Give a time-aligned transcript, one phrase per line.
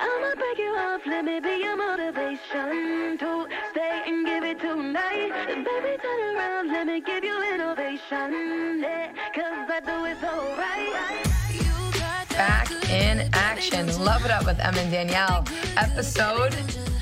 [0.00, 5.30] I'ma break you off, let me be your motivation to stay and give it tonight.
[5.48, 8.80] Baby, turn around, let me give you innovation.
[8.80, 11.24] Yeah, cause I do it so right.
[11.52, 13.86] You got that Back in action.
[14.04, 15.44] Love it up with Em and Danielle.
[15.76, 16.54] Episode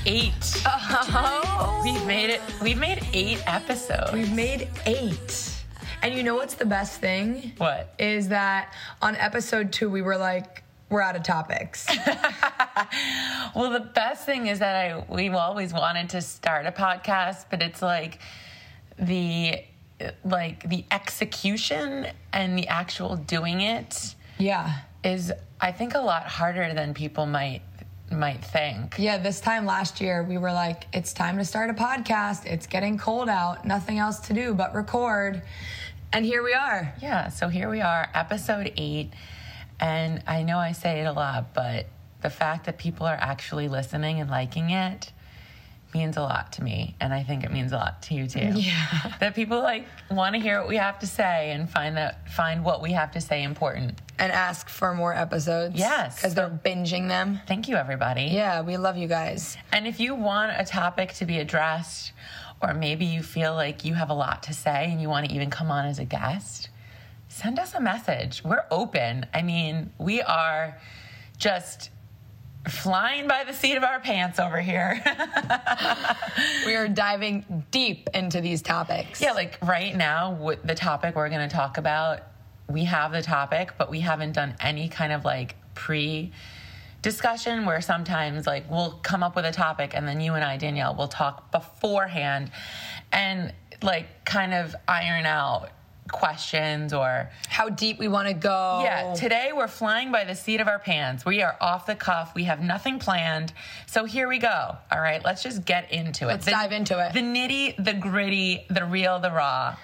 [0.05, 0.33] Eight.
[0.65, 2.41] oh, We've made it.
[2.61, 4.13] We've made eight episodes.
[4.13, 5.53] we've made eight.
[6.01, 7.51] And you know what's the best thing?
[7.57, 7.93] What?
[7.99, 11.85] Is that on episode two we were like, we're out of topics.
[13.55, 17.61] Well, the best thing is that I we've always wanted to start a podcast, but
[17.61, 18.19] it's like
[18.99, 19.63] the
[20.23, 24.81] like the execution and the actual doing it yeah.
[25.03, 27.61] is I think a lot harder than people might
[28.11, 28.95] might think.
[28.97, 32.45] Yeah, this time last year, we were like, it's time to start a podcast.
[32.45, 33.65] It's getting cold out.
[33.65, 35.41] Nothing else to do but record.
[36.13, 36.93] And here we are.
[37.01, 39.11] Yeah, so here we are, episode 8,
[39.79, 41.87] and I know I say it a lot, but
[42.21, 45.11] the fact that people are actually listening and liking it
[45.93, 48.51] means a lot to me and I think it means a lot to you too.
[48.55, 49.13] Yeah.
[49.19, 52.63] That people like want to hear what we have to say and find that find
[52.63, 54.01] what we have to say important.
[54.19, 55.75] And ask for more episodes.
[55.75, 56.17] Yes.
[56.17, 57.39] Because they're binging them.
[57.47, 58.23] Thank you everybody.
[58.23, 59.57] Yeah, we love you guys.
[59.71, 62.13] And if you want a topic to be addressed,
[62.61, 65.33] or maybe you feel like you have a lot to say and you want to
[65.33, 66.69] even come on as a guest,
[67.27, 68.43] send us a message.
[68.43, 69.25] We're open.
[69.33, 70.77] I mean, we are
[71.37, 71.91] just
[72.67, 75.01] flying by the seat of our pants over here.
[76.65, 79.21] We are diving deep into these topics.
[79.21, 82.19] yeah, like right now, the topic we're going to talk about,
[82.69, 86.31] we have the topic, but we haven't done any kind of like pre
[87.01, 90.57] discussion where sometimes like we'll come up with a topic and then you and I,
[90.57, 92.51] Danielle, will talk beforehand
[93.11, 95.69] and like kind of iron out
[96.07, 98.81] questions or How deep we want to go.
[98.83, 102.33] yeah today we're flying by the seat of our pants we are off the cuff
[102.35, 103.53] we have nothing planned
[103.85, 107.13] so here we go all right let's just get into it Let's dive into it.
[107.13, 109.75] the nitty the gritty the real the raw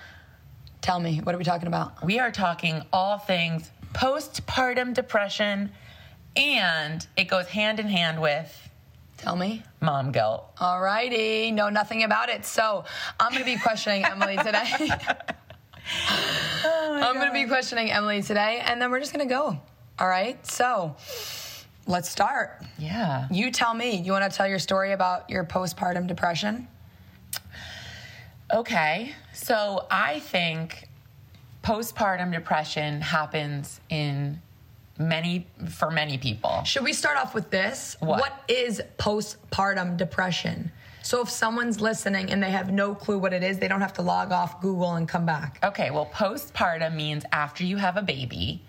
[0.81, 2.03] Tell me, what are we talking about?
[2.03, 5.71] we are talking all things postpartum depression
[6.35, 8.69] and it goes hand in hand with
[9.17, 9.63] Tell me.
[9.79, 11.51] mom guilt All righty.
[11.51, 12.43] know nothing about it.
[12.45, 12.83] So
[13.19, 14.89] I'm going to be questioning Emily today.
[16.65, 19.59] Oh I'm going to be questioning Emily today, and then we're just going to go.
[19.99, 20.95] All right, so
[21.87, 22.63] let's start.
[22.77, 23.97] yeah You tell me.
[23.97, 26.67] You want to tell your story about your postpartum depression?
[28.53, 30.87] Okay, so I think
[31.63, 34.41] postpartum depression happens in
[34.99, 36.63] many for many people.
[36.63, 37.97] Should we start off with this?
[37.99, 38.19] What?
[38.19, 40.71] what is postpartum depression?
[41.03, 43.93] So if someone's listening and they have no clue what it is, they don't have
[43.93, 45.59] to log off Google and come back.
[45.61, 48.63] Okay, well, postpartum means after you have a baby,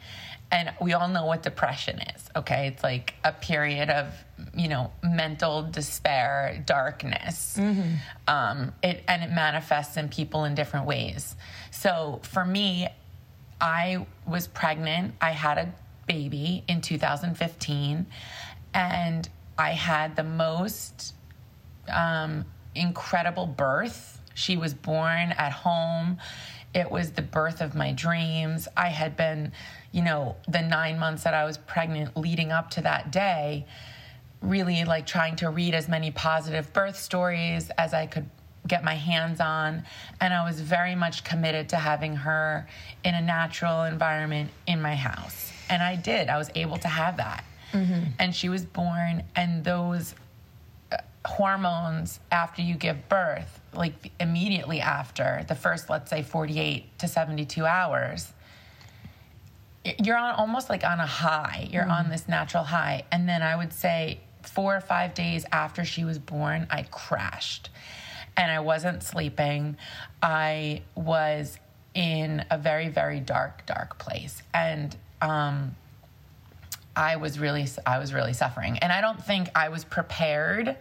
[0.51, 2.29] and we all know what depression is.
[2.37, 4.13] Okay, it's like a period of
[4.55, 7.57] you know mental despair, darkness.
[7.59, 7.95] Mm-hmm.
[8.27, 11.37] Um, it and it manifests in people in different ways.
[11.71, 12.89] So for me,
[13.61, 15.15] I was pregnant.
[15.21, 15.73] I had a
[16.07, 18.07] baby in 2015,
[18.75, 21.15] and I had the most
[21.91, 24.21] um, incredible birth.
[24.35, 26.19] She was born at home.
[26.75, 28.67] It was the birth of my dreams.
[28.77, 29.53] I had been,
[29.93, 33.67] you know, the nine months that I was pregnant leading up to that day,
[34.43, 38.29] really like trying to read as many positive birth stories as I could
[38.67, 39.85] get my hands on.
[40.21, 42.67] And I was very much committed to having her
[43.05, 45.53] in a natural environment in my house.
[45.71, 46.29] And I did.
[46.29, 47.45] I was able to have that.
[48.19, 50.15] And she was born, and those
[51.27, 57.65] hormones after you give birth, like immediately after the first, let's say, 48 to 72
[57.65, 58.33] hours,
[60.03, 61.69] you're on almost like on a high.
[61.71, 63.05] You're on this natural high.
[63.13, 67.71] And then I would say four or five days after she was born, I crashed
[68.37, 69.77] and I wasn't sleeping.
[70.23, 71.59] I was
[71.95, 74.43] in a very, very dark, dark place.
[74.53, 75.77] And, um,
[76.97, 80.77] I was really, I was really suffering, and I don't think I was prepared.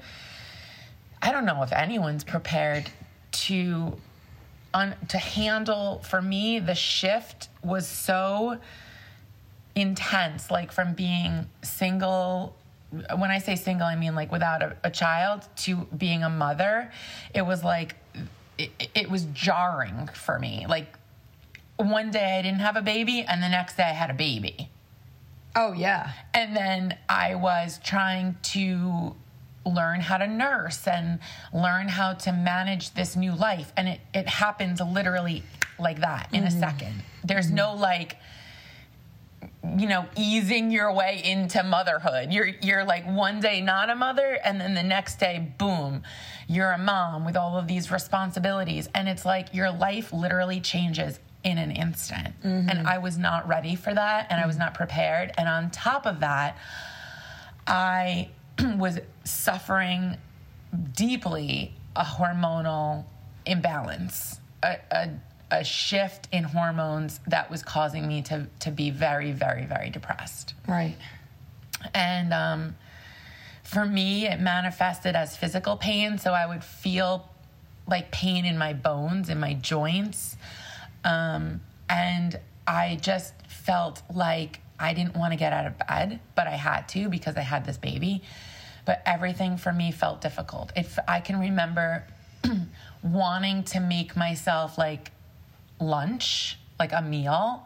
[1.24, 2.90] I don't know if anyone's prepared
[3.32, 3.98] to,
[4.74, 6.04] un, to handle.
[6.04, 8.58] For me, the shift was so
[9.74, 10.52] intense.
[10.52, 12.58] Like from being single.
[12.92, 16.92] When I say single, I mean like without a, a child to being a mother.
[17.34, 17.96] It was like,
[18.58, 20.66] it, it was jarring for me.
[20.68, 20.94] Like
[21.78, 24.70] one day I didn't have a baby, and the next day I had a baby.
[25.56, 26.12] Oh, yeah.
[26.34, 29.16] And then I was trying to
[29.66, 31.20] learn how to nurse and
[31.54, 33.72] learn how to manage this new life.
[33.78, 35.44] And it, it happens literally
[35.80, 36.60] like that in a mm-hmm.
[36.60, 37.04] second.
[37.24, 37.56] There's mm-hmm.
[37.56, 38.18] no like,
[39.78, 42.32] you know easing your way into motherhood.
[42.32, 46.04] You're you're like one day not a mother and then the next day boom
[46.48, 48.90] you're a mom with all of these responsibilities.
[48.94, 52.40] And it's like your life literally changes in an instant.
[52.42, 52.70] Mm-hmm.
[52.70, 55.32] And i was not ready for that and i was not prepared.
[55.38, 56.58] And on top of that
[57.66, 58.30] i
[58.78, 60.18] was suffering
[60.96, 63.06] deeply a hormonal
[63.46, 65.10] imbalance, a, a,
[65.52, 70.54] a shift in hormones that was causing me to, to be very, very, very depressed.
[70.68, 70.96] Right.
[71.94, 72.76] And um,
[73.64, 76.18] for me, it manifested as physical pain.
[76.18, 77.30] So I would feel
[77.88, 80.38] like pain in my bones, in my joints.
[81.04, 86.48] Um, and I just felt like I didn't want to get out of bed, but
[86.48, 88.22] I had to because I had this baby.
[88.86, 90.74] But everything for me felt difficult.
[90.76, 92.04] If I can remember
[93.04, 95.12] wanting to make myself like
[95.80, 97.66] lunch, like a meal,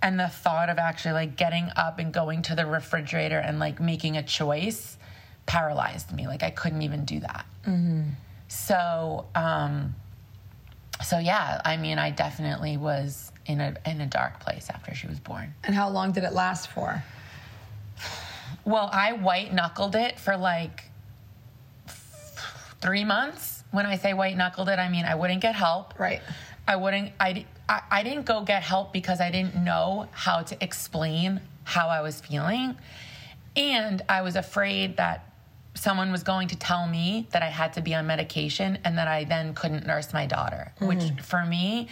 [0.00, 3.80] and the thought of actually like getting up and going to the refrigerator and like
[3.80, 4.96] making a choice
[5.46, 6.26] paralyzed me.
[6.26, 7.46] Like I couldn't even do that.
[8.48, 9.94] So, um,
[11.04, 15.06] so yeah, I mean, I definitely was in a in a dark place after she
[15.06, 15.54] was born.
[15.64, 17.02] And how long did it last for?
[18.64, 20.84] Well, I white knuckled it for like
[22.80, 23.64] three months.
[23.70, 25.98] When I say white knuckled it, I mean I wouldn't get help.
[25.98, 26.22] Right.
[26.66, 27.12] I wouldn't.
[27.20, 31.88] I, I I didn't go get help because I didn't know how to explain how
[31.88, 32.76] I was feeling,
[33.56, 35.30] and I was afraid that
[35.74, 39.08] someone was going to tell me that I had to be on medication and that
[39.08, 40.72] I then couldn't nurse my daughter.
[40.80, 41.18] Which mm-hmm.
[41.18, 41.88] for me,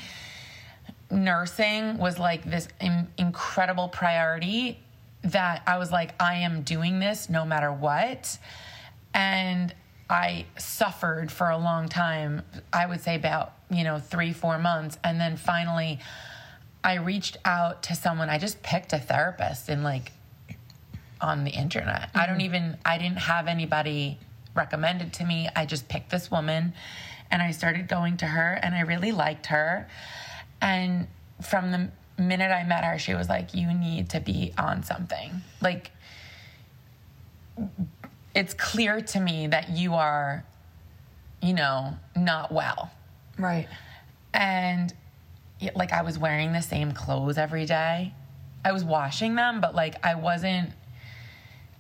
[1.13, 4.79] nursing was like this in- incredible priority
[5.23, 8.39] that I was like, I am doing this no matter what.
[9.15, 9.73] And
[10.11, 12.43] I suffered for a long time.
[12.73, 14.99] I would say about, you know, three, four months.
[15.05, 16.01] And then finally,
[16.83, 18.29] I reached out to someone.
[18.29, 20.13] I just picked a therapist and like
[21.21, 22.11] on the internet.
[22.15, 22.47] I don't mm-hmm.
[22.47, 24.19] even, I didn't have anybody
[24.55, 25.49] recommended to me.
[25.55, 26.73] I just picked this woman
[27.31, 29.89] and I started going to her and I really liked her.
[30.63, 31.09] And
[31.43, 35.43] from the minute I met her, she was like, You need to be on something.
[35.61, 35.91] Like,
[38.35, 40.45] it's clear to me that you are,
[41.43, 42.91] you know, not well.
[43.37, 43.69] Right.
[44.33, 44.95] And
[45.75, 48.15] like I was wearing the same clothes every day.
[48.65, 50.71] I was washing them, but like I wasn't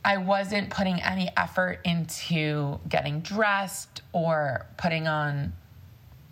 [0.05, 5.52] I wasn't putting any effort into getting dressed or putting on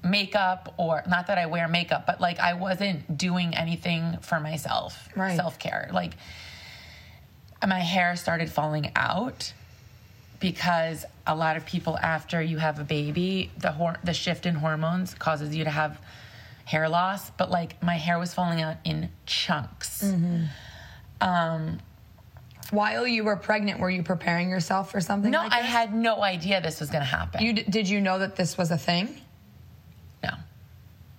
[0.03, 5.09] makeup or not that I wear makeup, but like I wasn't doing anything for myself.
[5.15, 5.37] Right.
[5.37, 5.91] Self-care.
[5.93, 6.15] Like
[7.67, 9.53] my hair started falling out
[10.41, 14.55] because a lot of people after you have a baby, the hor- the shift in
[14.55, 16.01] hormones causes you to have
[16.65, 20.03] hair loss, but like my hair was falling out in chunks.
[20.03, 20.45] Mm-hmm.
[21.21, 21.81] Um,
[22.71, 26.23] While you were pregnant, were you preparing yourself for something No, like I had no
[26.23, 27.43] idea this was going to happen.
[27.43, 29.21] You d- did you know that this was a thing?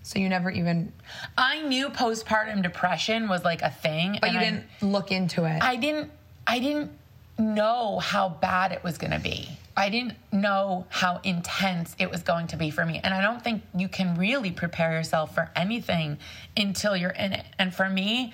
[0.03, 0.91] So you never even,
[1.37, 5.61] I knew postpartum depression was like a thing, but you didn't look into it.
[5.61, 6.11] I didn't
[6.47, 6.91] I didn't
[7.37, 9.47] know how bad it was going to be.
[9.77, 12.99] I didn't know how intense it was going to be for me.
[13.03, 16.17] And I don't think you can really prepare yourself for anything
[16.57, 17.45] until you're in it.
[17.57, 18.33] And for me,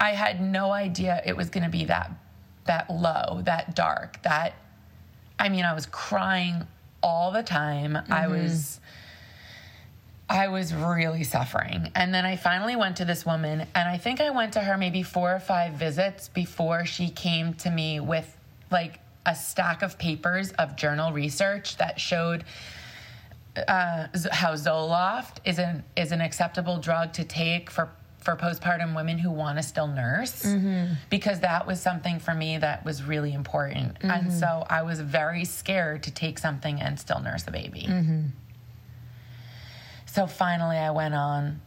[0.00, 2.10] I had no idea it was going to be that
[2.66, 4.54] that low, that dark, that
[5.38, 6.66] I mean, I was crying
[7.02, 7.96] all the time.
[7.96, 8.32] I mm-hmm.
[8.32, 8.80] was
[10.28, 11.90] I was really suffering.
[11.94, 14.76] And then I finally went to this woman, and I think I went to her
[14.76, 18.36] maybe four or five visits before she came to me with
[18.70, 22.44] like a stack of papers of journal research that showed
[23.56, 29.18] uh, how Zoloft is an is an acceptable drug to take for for postpartum women
[29.18, 30.94] who want to still nurse mm-hmm.
[31.10, 33.98] because that was something for me that was really important.
[34.00, 34.30] And mm-hmm.
[34.30, 38.22] so i was very scared to take something and still nurse a baby mm-hmm.
[40.14, 41.60] So finally i went on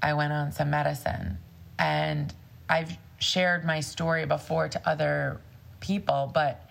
[0.00, 1.36] i went on some medicine.
[1.78, 2.32] And
[2.68, 5.40] i've shared my story before to other
[5.80, 6.68] people but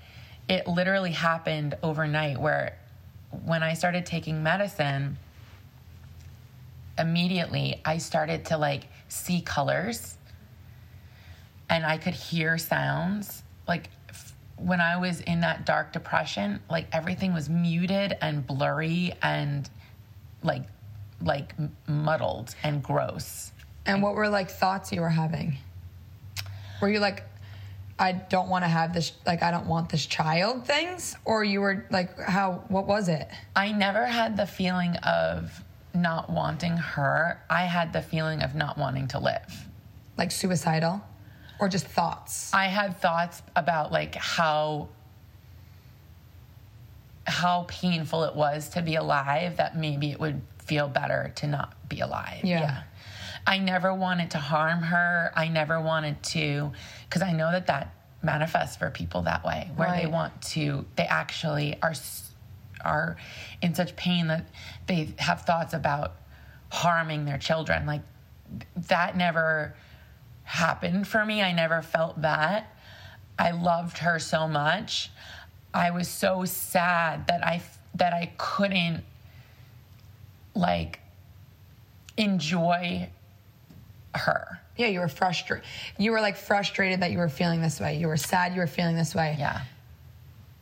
[0.49, 2.75] it literally happened overnight where
[3.45, 5.17] when i started taking medicine
[6.97, 10.17] immediately i started to like see colors.
[11.69, 13.43] And i could hear sounds.
[13.67, 13.91] Like
[14.57, 19.69] when i was in that dark depression like everything was muted and blurry and
[20.43, 20.63] like
[21.23, 21.53] like
[21.87, 23.51] muddled and gross
[23.85, 25.57] and what were like thoughts you were having?
[26.81, 27.23] Were you like,
[27.97, 31.15] I don't want to have this, like, I don't want this child things?
[31.25, 33.27] Or you were like, how, what was it?
[33.55, 35.63] i never had the feeling of
[35.93, 39.65] not wanting her i had the feeling of not wanting to live
[40.17, 41.01] Like suicidal?
[41.59, 42.51] or just thoughts?
[42.53, 44.89] I had thoughts about like how
[47.27, 51.73] how painful it was to be alive that maybe it would feel better to not
[51.89, 52.45] be alive.
[52.45, 52.83] Yeah.
[53.45, 55.33] I never wanted to harm her.
[55.35, 56.71] I never wanted to
[57.09, 61.05] cuz I know that that manifests for people that way where they want to they
[61.05, 61.93] actually are
[62.85, 63.17] are
[63.61, 64.45] in such pain that
[64.87, 66.15] they have thoughts about
[66.71, 67.85] harming their children.
[67.85, 68.03] Like
[68.93, 69.75] that never
[70.43, 71.41] happened for me.
[71.41, 72.73] I never felt that.
[73.37, 75.11] I loved her so much.
[75.73, 77.61] I was so sad that I
[77.95, 79.03] that I couldn't
[80.53, 80.99] like
[82.17, 83.09] enjoy
[84.15, 84.59] her.
[84.77, 85.65] Yeah, you were frustrated.
[85.97, 87.97] You were like frustrated that you were feeling this way.
[87.97, 89.35] You were sad you were feeling this way.
[89.37, 89.61] Yeah.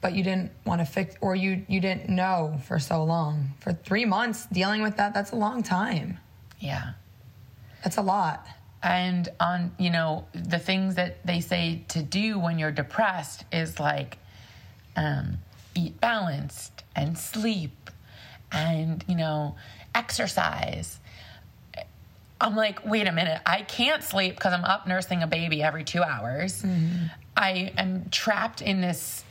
[0.01, 3.50] But you didn't want to fix, or you you didn't know for so long.
[3.60, 6.17] For three months dealing with that, that's a long time.
[6.60, 6.93] Yeah.
[7.84, 8.46] That's a lot.
[8.81, 13.79] And on, you know, the things that they say to do when you're depressed is
[13.79, 14.17] like
[14.96, 15.39] um,
[15.75, 17.89] eat balanced and sleep
[18.51, 19.55] and, you know,
[19.96, 21.00] exercise.
[22.41, 25.84] I'm like, wait a minute, I can't sleep because I'm up nursing a baby every
[25.84, 26.62] two hours.
[26.62, 27.08] Mm-hmm.
[27.36, 29.24] I am trapped in this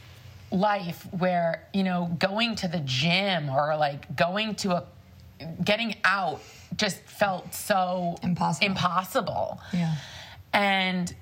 [0.50, 4.84] life where, you know, going to the gym or like going to a,
[5.64, 6.40] getting out
[6.76, 8.66] just felt so Impossible.
[8.66, 9.60] impossible.
[9.72, 9.94] Yeah.
[10.52, 11.14] And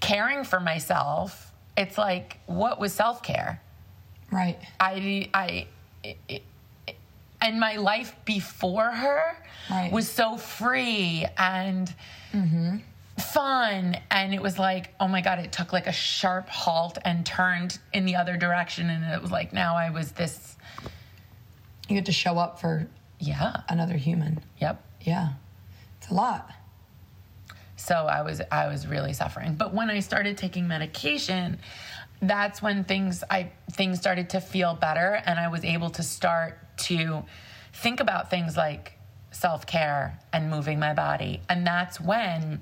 [0.00, 3.60] caring for myself, it's like, what was self care?
[4.30, 4.58] Right.
[4.78, 5.66] I, I,
[6.28, 6.42] it,
[7.44, 9.36] and my life before her
[9.70, 9.92] Right.
[9.92, 11.94] was so free and
[12.32, 12.76] mm-hmm.
[13.18, 13.96] fun.
[14.10, 17.78] And it was like, oh my God, it took like a sharp halt and turned
[17.92, 18.90] in the other direction.
[18.90, 20.56] And it was like, now I was this,
[21.88, 22.88] You had to show up for
[23.20, 24.42] yeah, another human.
[24.58, 24.84] yep.
[25.00, 25.28] Yeah.
[25.98, 26.50] It's a lot.
[27.76, 31.58] so i was i was really suffering but when i started taking medication
[32.22, 36.58] that's when things i things started to feel better and i was able to start
[36.76, 37.24] to
[37.72, 38.92] think about things like
[39.30, 42.60] self-care and moving my body and that's when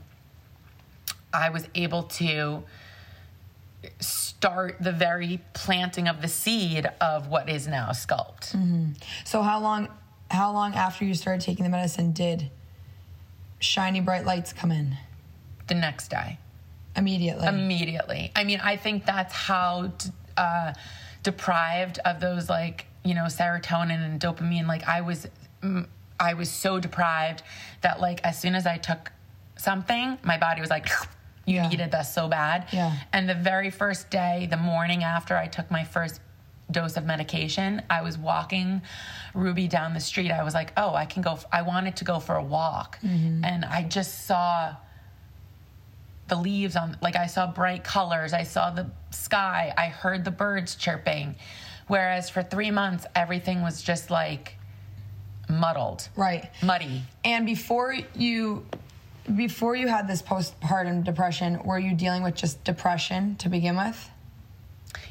[1.34, 2.62] i was able to
[4.00, 8.54] start the very planting of the seed of what is now sculpt
[9.24, 9.88] So how long
[10.30, 12.50] how long after you started taking the medicine did
[13.60, 14.96] shiny bright lights come in?
[15.68, 16.38] the next day
[16.96, 17.46] Immediately.
[17.46, 18.32] immediately.
[18.36, 19.92] I mean, I think that's how
[20.36, 20.74] uh,
[21.22, 24.66] deprived of those like you know serotonin and dopamine.
[24.66, 25.26] Like I was,
[26.20, 27.42] I was so deprived
[27.80, 29.12] that like as soon as I took
[29.56, 30.88] something, my body was like.
[31.44, 31.66] You Yeah.
[31.70, 32.68] needed this so bad.
[32.70, 32.92] Yeah.
[33.12, 36.20] And the very first day, the morning after I took my first
[36.70, 38.80] dose of medication, I was walking
[39.34, 40.30] Ruby down the street.
[40.30, 41.32] I was like, oh, I can go.
[41.32, 43.00] f- I wanted to go for a walk.
[43.02, 43.44] Mm-hmm.
[43.44, 44.76] And I just saw
[46.28, 50.30] the leaves on like I saw bright colors, I saw the sky, I heard the
[50.30, 51.34] birds chirping.
[51.88, 54.56] Whereas for 3 months everything was just like
[55.48, 56.50] muddled, right.
[56.62, 57.02] muddy.
[57.24, 58.66] And before you
[59.36, 64.10] before you had this postpartum depression, were you dealing with just depression to begin with?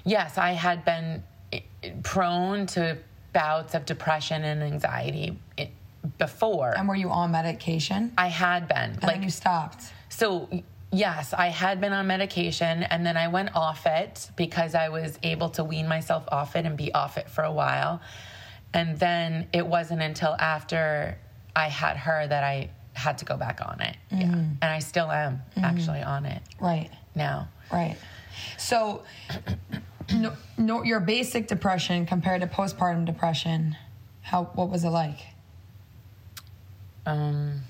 [0.04, 1.24] Yes, I had been
[1.54, 1.62] eh,
[2.04, 2.98] prone to
[3.34, 5.68] bouts of depression and anxiety eh,
[6.18, 6.74] before.
[6.78, 8.12] And were you on medication?
[8.18, 9.86] I had been And like then you stopped.
[10.10, 10.50] So,
[10.92, 15.18] yes, I had been on medication and then I went off it because I was
[15.24, 18.02] able to wean myself off it and be off it for a while.
[18.74, 21.18] And then it wasn't until after
[21.56, 23.96] I had her that I had to go back on it.
[24.12, 24.24] Yeah.
[24.34, 26.90] And I still am actually on it Right.
[27.16, 27.48] now.
[27.72, 27.96] Right.
[28.58, 29.04] So,
[30.14, 33.76] no, no, your basic depression compared to postpartum depression,
[34.22, 35.20] how what was it like?
[37.06, 37.62] Um,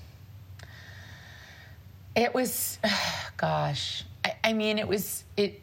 [2.14, 2.78] it was,
[3.36, 5.60] gosh, I, I mean, it was it.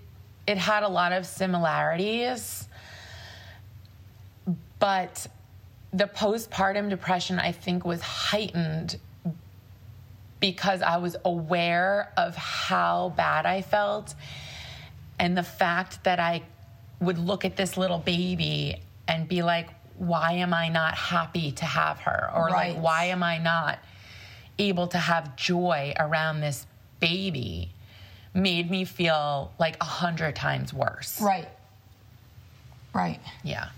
[0.48, 2.68] It had a lot of similarities,
[4.80, 5.28] but
[5.94, 9.00] the postpartum depression, I think, was heightened
[10.40, 14.16] because I was aware of how bad I felt
[15.20, 16.44] and the fact that I
[17.00, 21.66] would look at this little baby and be like, why am I not happy to
[21.66, 22.32] have her?
[22.34, 22.74] Or Right.
[22.74, 23.80] like, why am I not
[24.60, 26.68] able to have joy around this
[27.00, 27.72] baby?
[28.34, 31.20] Made me feel like a hundred times worse.
[31.20, 31.48] Right.
[32.94, 33.20] Right.
[33.44, 33.70] Yeah.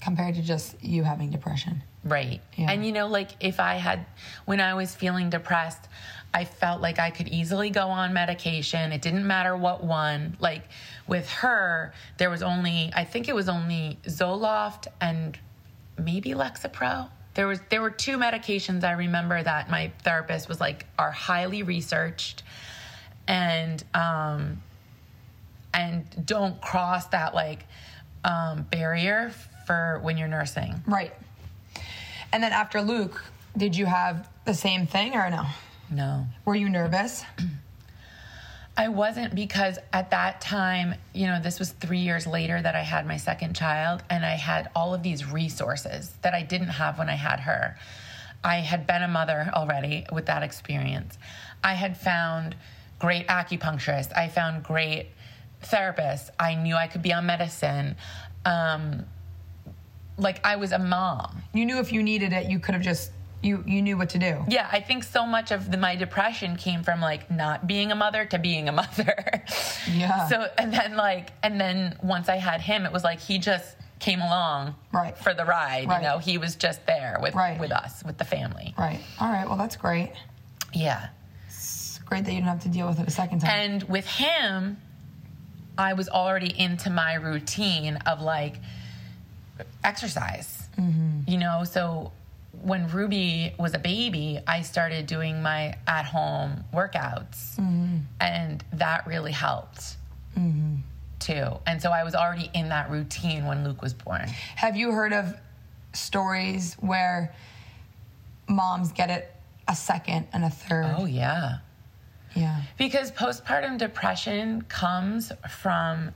[0.00, 1.82] Compared to just you having depression.
[2.04, 2.40] Right.
[2.56, 2.70] Yeah.
[2.70, 4.04] And you know, like if I had,
[4.44, 5.88] when I was feeling depressed,
[6.34, 8.92] I felt like I could easily go on medication.
[8.92, 10.36] It didn't matter what one.
[10.40, 10.62] Like
[11.06, 15.38] with her, there was only, I think it was only Zoloft and
[15.98, 17.08] maybe Lexapro.
[17.34, 21.62] There was there were two medications I remember that my therapist was like are highly
[21.62, 22.42] researched
[23.26, 24.62] and um,
[25.72, 27.66] and don't cross that like
[28.24, 29.32] um, barrier
[29.66, 30.82] for when you're nursing.
[30.86, 31.12] Right.
[32.32, 33.22] And then after Luke,
[33.56, 35.46] did you have the same thing or no?
[35.90, 36.26] No.
[36.44, 37.24] Were you nervous?
[38.76, 42.80] I wasn't because at that time, you know, this was three years later that I
[42.80, 46.98] had my second child, and I had all of these resources that I didn't have
[46.98, 47.76] when I had her.
[48.42, 51.18] I had been a mother already with that experience.
[51.62, 52.56] I had found
[52.98, 55.08] great acupuncturists, I found great
[55.62, 56.30] therapists.
[56.38, 57.96] I knew I could be on medicine.
[58.44, 59.04] Um,
[60.18, 61.42] like, I was a mom.
[61.52, 63.12] You knew if you needed it, you could have just
[63.42, 64.44] you you knew what to do.
[64.48, 67.94] Yeah, I think so much of the, my depression came from like not being a
[67.96, 69.42] mother to being a mother.
[69.90, 70.28] Yeah.
[70.28, 73.76] So and then like and then once I had him, it was like he just
[73.98, 75.16] came along Right.
[75.18, 75.88] for the ride.
[75.88, 76.02] Right.
[76.02, 77.58] You know, he was just there with Right.
[77.58, 78.74] with us, with the family.
[78.78, 79.00] Right.
[79.20, 79.46] All right.
[79.48, 80.12] Well, that's great.
[80.72, 81.08] Yeah.
[81.48, 83.50] It's great that you didn't have to deal with it a second time.
[83.50, 84.78] And with him,
[85.76, 88.56] I was already into my routine of like
[89.84, 90.68] exercise.
[90.78, 91.28] Mm-hmm.
[91.30, 92.12] You know, so
[92.60, 97.98] when Ruby was a baby, I started doing my at home workouts, mm-hmm.
[98.20, 99.96] and that really helped
[100.36, 100.76] mm-hmm.
[101.18, 101.46] too.
[101.66, 104.28] And so I was already in that routine when Luke was born.
[104.56, 105.34] have you heard of
[105.94, 107.34] stories where
[108.48, 109.34] moms get it
[109.68, 110.94] a second and a third?
[110.98, 111.58] Oh, yeah.
[112.34, 112.62] Yeah.
[112.78, 116.12] Because postpartum depression comes from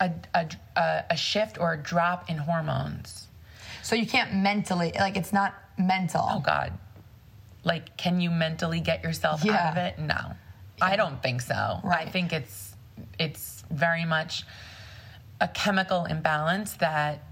[0.00, 3.28] a, a, a, a shift or a drop in hormones.
[3.82, 6.24] So you can't mentally like it's not mental.
[6.28, 6.72] Oh God.
[7.64, 9.98] Like, can you mentally get yourself out of it?
[9.98, 10.34] No.
[10.80, 11.80] I don't think so.
[11.84, 12.74] I think it's
[13.18, 14.44] it's very much
[15.40, 17.22] a chemical imbalance that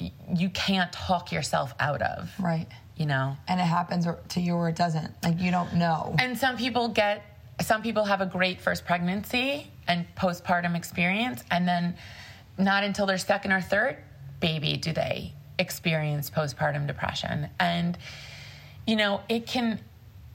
[0.00, 2.32] y- you can't talk yourself out of.
[2.38, 2.66] Right.
[2.96, 3.36] You know?
[3.48, 5.12] And it happens to you or it doesn't.
[5.22, 6.14] Like you don't know.
[6.18, 7.22] And some people get,
[7.60, 11.94] some people have a great first pregnancy and postpartum experience, and then
[12.58, 13.98] not until their second or third
[14.40, 17.48] baby do they experience postpartum depression.
[17.58, 17.96] And,
[18.86, 19.80] you know, it can,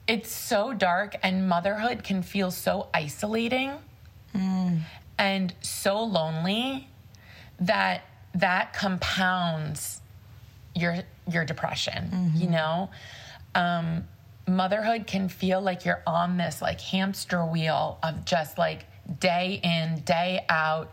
[0.06, 3.72] it's so dark, and motherhood can feel so isolating
[4.34, 4.80] mm.
[5.18, 6.88] and so lonely
[7.60, 8.02] that
[8.34, 10.00] that compounds
[10.74, 12.52] your your depression you mm-hmm.
[12.52, 12.90] know?
[13.54, 14.04] Um,
[14.46, 18.86] motherhood can feel like you're on this like hamster wheel of just like
[19.20, 20.92] day in day out.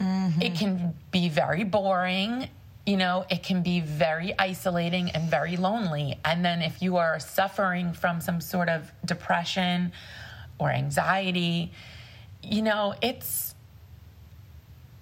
[0.00, 0.42] Mm-hmm.
[0.42, 2.48] It can be very boring
[2.86, 7.18] you know it can be very isolating and very lonely and then if you are
[7.18, 9.92] suffering from some sort of depression
[10.58, 11.72] or anxiety
[12.42, 13.54] you know it's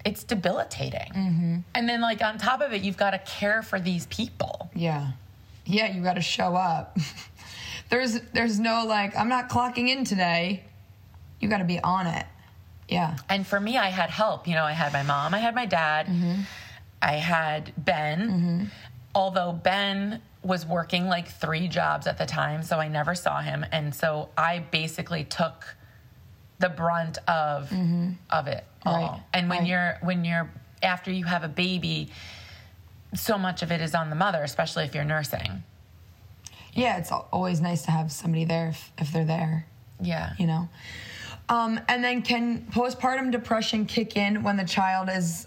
[0.04, 1.58] it's debilitating mm-hmm.
[1.74, 5.12] and then like on top of it you've got to care for these people Yeah.
[5.66, 6.98] Yeah, you got to show up.
[7.90, 10.64] there's there's no like I'm not clocking in today.
[11.40, 12.26] You got to be on it.
[12.88, 13.16] Yeah.
[13.28, 14.46] And for me, I had help.
[14.46, 16.42] You know, I had my mom, I had my dad, mm-hmm.
[17.04, 18.70] I had Ben.
[19.14, 23.64] Although Ben was working like three jobs at the time, so I never saw him.
[23.70, 25.76] And so I basically took
[26.58, 27.70] the brunt of
[28.30, 28.94] of it all.
[28.94, 29.68] Right, And when right.
[29.68, 30.50] you're when you're
[30.82, 32.08] after you have a baby,
[33.14, 35.62] so much of it is on the mother, especially if you're nursing.
[36.72, 39.64] Yeah, it's always nice to have somebody there if, if they're there,
[40.00, 40.32] Yeah.
[40.38, 40.68] you know.
[41.48, 45.46] Um, and then can postpartum depression kick in when the child is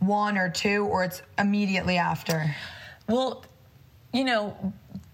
[0.00, 2.54] one or two, or it's immediately after?
[3.08, 3.44] Well,
[4.12, 4.72] you know,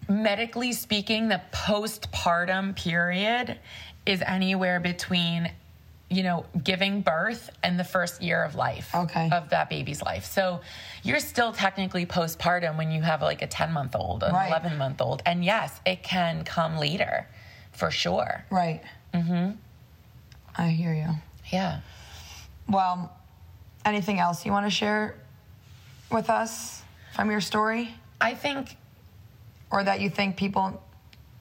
[0.09, 3.59] medically speaking, the postpartum period
[4.07, 5.51] is anywhere between,
[6.11, 9.31] you know, giving birth and the first year of life Okay.
[9.33, 10.25] of that baby's life.
[10.27, 10.61] So
[11.03, 14.49] you're still technically postpartum when you have like a 10 month old, an Right.
[14.49, 15.23] 11 month old.
[15.25, 17.27] And yes, it can come later
[17.73, 18.45] for sure.
[18.51, 18.83] Right.
[19.15, 19.53] Mm-hmm.
[20.57, 21.09] I hear you.
[21.51, 21.81] Yeah.
[22.69, 23.13] Well,
[23.85, 25.17] anything else you want to share
[26.11, 26.83] with us
[27.15, 28.77] from your story, I think
[29.71, 30.81] or that you think people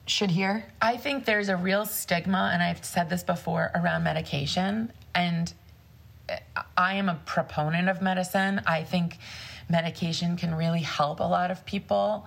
[0.06, 0.66] should hear?
[0.82, 4.92] I think there's a real stigma, and I've said this before, around medication.
[5.14, 5.52] And
[6.28, 6.36] uh,
[6.76, 8.60] I am a proponent of medicine.
[8.66, 9.18] I think
[9.68, 12.26] medication can really help a lot of people.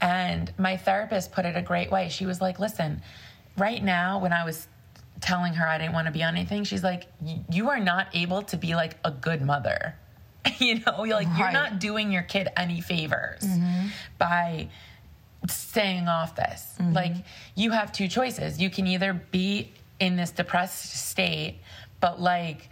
[0.00, 2.08] And my therapist put it a great way.
[2.08, 3.02] She was like, listen,
[3.56, 4.66] right now, when I was
[5.24, 7.06] telling her I didn't want to be on anything, she's like,
[7.50, 9.96] you are not able to be like a good mother.
[10.58, 13.88] you know, you're like, you're not doing your kid any favors mm-hmm.
[14.18, 14.68] by
[15.48, 16.74] staying off this.
[16.78, 16.92] Mm-hmm.
[16.92, 17.14] Like
[17.54, 18.60] you have two choices.
[18.60, 21.60] You can either be in this depressed state,
[22.00, 22.68] but like,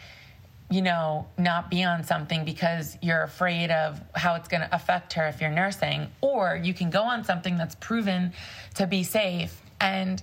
[0.70, 5.14] you know, not be on something because you're afraid of how it's going to affect
[5.14, 8.32] her if you're nursing, or you can go on something that's proven
[8.74, 10.22] to be safe and,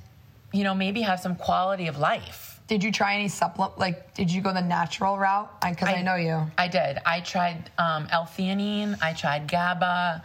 [0.52, 2.60] you know, maybe have some quality of life.
[2.68, 3.80] Did you try any supplement?
[3.80, 5.50] Like, did you go the natural route?
[5.62, 6.44] Because I, know you.
[6.58, 7.00] I did.
[7.06, 8.98] I tried um, L-theanine.
[9.02, 10.24] I tried GABA.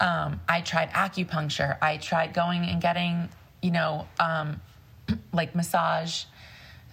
[0.00, 1.76] Um, I tried acupuncture.
[1.82, 3.28] I tried going and getting,
[3.62, 4.60] you know, um,
[5.32, 6.24] like massage,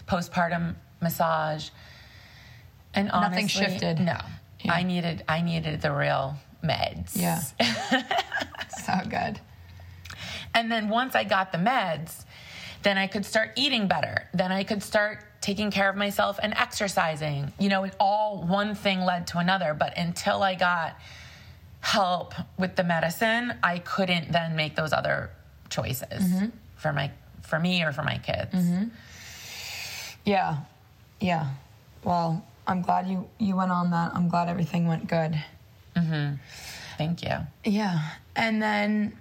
[0.08, 1.69] postpartum massage.
[2.93, 3.99] And honestly, Nothing shifted.
[3.99, 4.17] No,
[4.63, 4.73] Yeah.
[4.73, 5.23] I needed.
[5.28, 7.12] I needed the real meds.
[7.15, 7.39] Yeah.
[8.84, 9.39] so good.
[10.54, 12.26] And then once I got the meds,
[12.84, 14.28] then I could start eating better.
[14.34, 17.52] Then I could start taking care of myself and exercising.
[17.60, 19.74] You know, it all one thing led to another.
[19.74, 20.98] But until I got
[21.80, 25.32] help with the medicine, I couldn't then make those other
[25.69, 26.24] choices
[26.78, 28.56] for my for me or for my kids.
[30.26, 30.58] Yeah.
[31.19, 31.48] Yeah.
[32.04, 34.13] Well, I'm glad you you went on that.
[34.15, 35.41] I'm glad everything went good.
[35.96, 36.36] Mm-hmm.
[36.98, 37.38] Thank you.
[37.65, 38.00] Yeah.
[38.36, 39.17] And then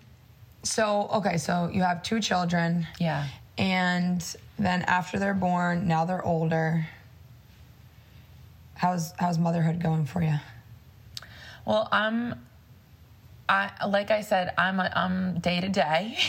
[0.62, 3.26] so okay, so you have two children Yeah.
[3.58, 6.86] And then after they're born, now they're older.
[8.74, 10.34] How's how's motherhood going for you?
[11.66, 12.34] Well, I'm
[13.48, 16.16] I like I said, I'm a, I'm day to day.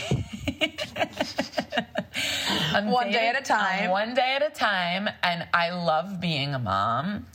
[2.72, 3.84] I'm One day at a time.
[3.84, 7.26] I'm one day at a time, and I love being a mom.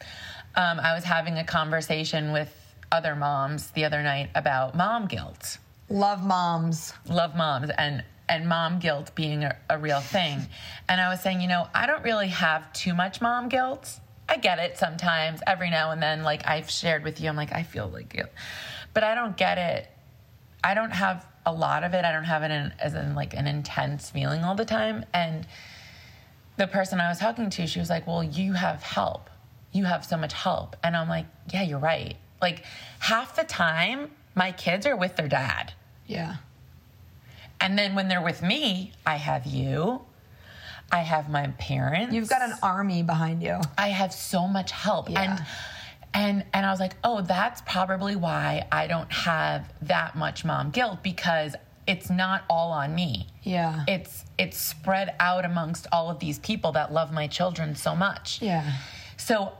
[0.55, 2.53] Um, I was having a conversation with
[2.91, 5.57] other moms the other night about mom guilt.
[5.89, 6.93] Love moms.
[7.07, 10.39] Love moms and and mom guilt being a, a real thing.
[10.87, 13.99] And I was saying, you know, I don't really have too much mom guilt.
[14.29, 16.23] I get it sometimes, every now and then.
[16.23, 18.29] Like I've shared with you, I'm like, I feel like guilt,
[18.93, 19.89] but I don't get it.
[20.63, 22.05] I don't have a lot of it.
[22.05, 25.03] I don't have it in, as in like an intense feeling all the time.
[25.13, 25.47] And
[26.57, 29.29] the person I was talking to, she was like, Well, you have help.
[29.71, 30.75] You have so much help.
[30.83, 32.15] And I'm like, Yeah, you're right.
[32.41, 32.63] Like
[32.99, 35.73] half the time, my kids are with their dad.
[36.05, 36.35] Yeah.
[37.61, 40.01] And then when they're with me, I have you.
[40.91, 42.13] I have my parents.
[42.15, 43.59] You've got an army behind you.
[43.77, 45.09] I have so much help.
[45.09, 45.21] Yeah.
[45.21, 45.45] And
[46.13, 50.71] and and I was like, "Oh, that's probably why I don't have that much mom
[50.71, 51.53] guilt because
[51.85, 53.27] it's not all on me.
[53.43, 53.83] Yeah.
[53.87, 58.41] It's it's spread out amongst all of these people that love my children so much.
[58.41, 58.71] yeah.
[59.17, 59.51] So,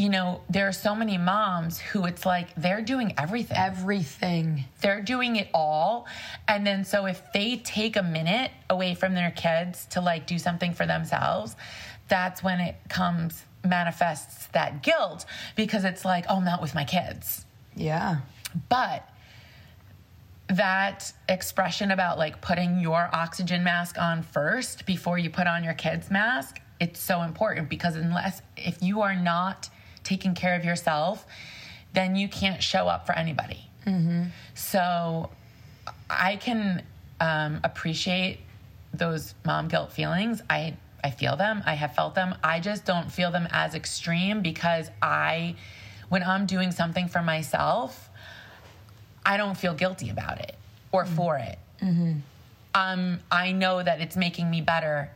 [0.00, 4.64] you know, there are so many moms who it's like they're doing everything Everything.
[4.80, 6.06] they're doing it all
[6.48, 10.38] and then so if they take a minute away from their kids to like do
[10.38, 11.54] something for themselves
[12.08, 16.84] that's when it comes manifests that guilt because it's like oh i'm not with my
[16.84, 17.44] kids
[17.76, 18.20] Yeah.
[18.70, 19.06] but
[20.48, 25.74] that expression about like putting your oxygen mask on first before you put on your
[25.74, 29.68] kids mask it's so important because unless if you are not
[30.10, 31.24] taking care of yourself
[31.92, 33.62] then you can't show up for anybody.
[34.54, 35.30] So
[36.08, 36.82] i can
[37.20, 38.38] um, appreciate
[38.92, 40.42] those mom guilt feelings.
[40.50, 41.62] I i feel them.
[41.64, 42.34] I have felt them.
[42.42, 45.54] I just don't feel them as extreme because i
[46.08, 48.08] when i'm doing something for myself
[49.24, 50.54] I don't feel guilty about it
[50.92, 51.58] or for it.
[52.74, 55.10] Um, I know that it's making me better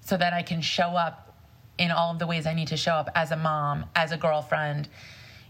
[0.00, 1.31] so that I can show up
[1.82, 4.16] in all of the ways I need to show up as a mom, as a
[4.16, 4.88] girlfriend.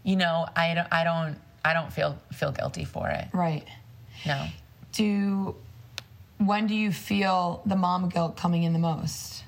[0.03, 3.29] You know, I don't, I don't, I don't feel feel guilty for it.
[3.35, 3.64] Right.
[4.25, 4.47] No.
[4.92, 5.55] Do
[6.38, 9.45] when do you feel the mom guilt coming in the most?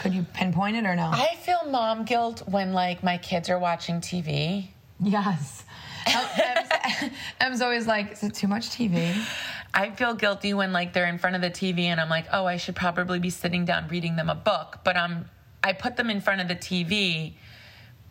[0.00, 1.08] Could you pinpoint it or no?
[1.12, 4.68] I feel mom guilt when like my kids are watching TV.
[5.00, 5.64] yes.
[6.06, 9.14] Em- Em's, Em's always like, is it too much TV?
[9.74, 12.46] I feel guilty when like they're in front of the TV and I'm like, oh,
[12.46, 15.28] I should probably be sitting down reading them a book, but I'm
[15.62, 17.34] I put them in front of the TV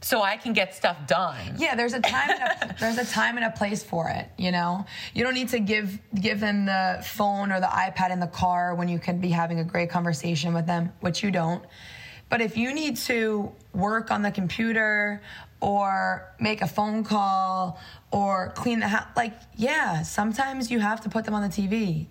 [0.01, 1.55] so I can get stuff done.
[1.57, 4.29] Yeah, there's a time and a, there's a time and a place for it.
[4.37, 8.19] You know, you don't need to give give them the phone or the iPad in
[8.19, 11.63] the car when you can be having a great conversation with them, which you don't.
[12.29, 15.21] But if you need to work on the computer
[15.61, 17.79] or make a phone call
[18.11, 22.05] or clean the house, like yeah, sometimes you have to put them on the TV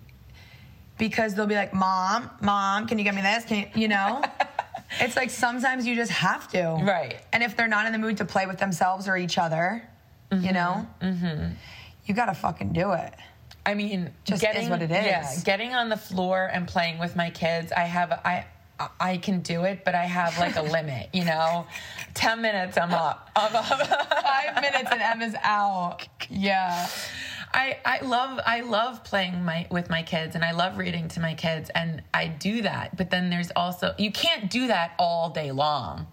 [0.97, 4.21] because they'll be like, "Mom, mom, can you get me this?" Can you, you know?
[4.99, 6.77] it's like sometimes you just have to.
[6.81, 7.17] Right.
[7.33, 9.87] And if they're not in the mood to play with themselves or each other,
[10.31, 11.25] you know, mm-hmm.
[11.25, 11.53] Mm-hmm.
[12.05, 13.13] you gotta fucking do it.
[13.65, 15.05] I mean, Just is what it is.
[15.05, 17.73] Yeah, getting on the floor and playing with my kids.
[17.73, 18.45] I have I
[18.99, 21.09] I can do it, but I have like a limit.
[21.13, 21.67] You know,
[22.13, 23.29] ten minutes, I'm up.
[23.35, 23.65] I'm up.
[23.65, 26.07] Five minutes and Emma's out.
[26.29, 26.87] Yeah.
[27.57, 31.19] I, I love I love playing my with my kids and I love reading to
[31.19, 32.95] my kids and I do that.
[32.95, 36.05] But then there's also you can't do that all day long.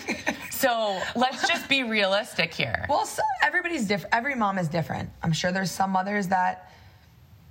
[0.50, 2.86] so let's just be realistic here.
[2.88, 4.14] Well, so everybody's different.
[4.14, 5.10] Every mom is different.
[5.22, 6.70] I'm sure there's some mothers that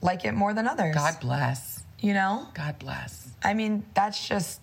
[0.02, 0.96] like it more than others.
[0.96, 1.84] God bless.
[2.00, 2.48] You know?
[2.54, 3.28] God bless.
[3.44, 4.62] I mean, that's just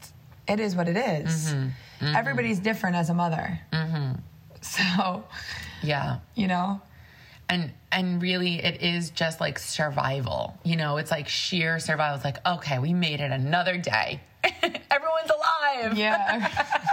[0.48, 1.52] it is what it is.
[1.52, 2.06] Mm-hmm.
[2.06, 2.16] Mm-hmm.
[2.16, 3.60] Everybody's different as a mother.
[3.72, 4.12] Mm-hmm.
[4.62, 5.24] So,
[5.82, 6.18] Yeah.
[6.34, 6.82] you know,
[7.50, 12.24] and and really it is just like survival you know it's like sheer survival it's
[12.24, 14.20] like okay we made it another day
[14.90, 16.48] everyone's alive yeah.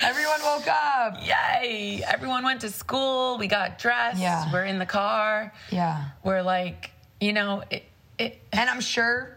[0.00, 1.16] Everyone woke up.
[1.24, 4.50] yay everyone went to school we got dressed Yeah.
[4.52, 6.04] we're in the car Yeah.
[6.24, 7.84] we're like you know it
[8.18, 9.36] it, And I'm sure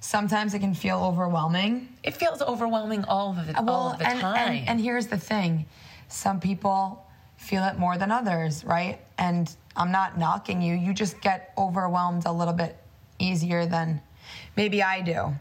[0.00, 1.88] sometimes it can feel overwhelming.
[2.02, 5.18] it feels overwhelming all of the, all of the and, time And, and here's the
[5.18, 5.66] thing
[6.08, 7.05] some people
[7.46, 8.98] feel it more than others, right?
[9.18, 10.74] And I'm not knocking you.
[10.74, 12.76] You just get overwhelmed a little bit
[13.18, 14.00] easier than
[14.56, 15.32] maybe I do,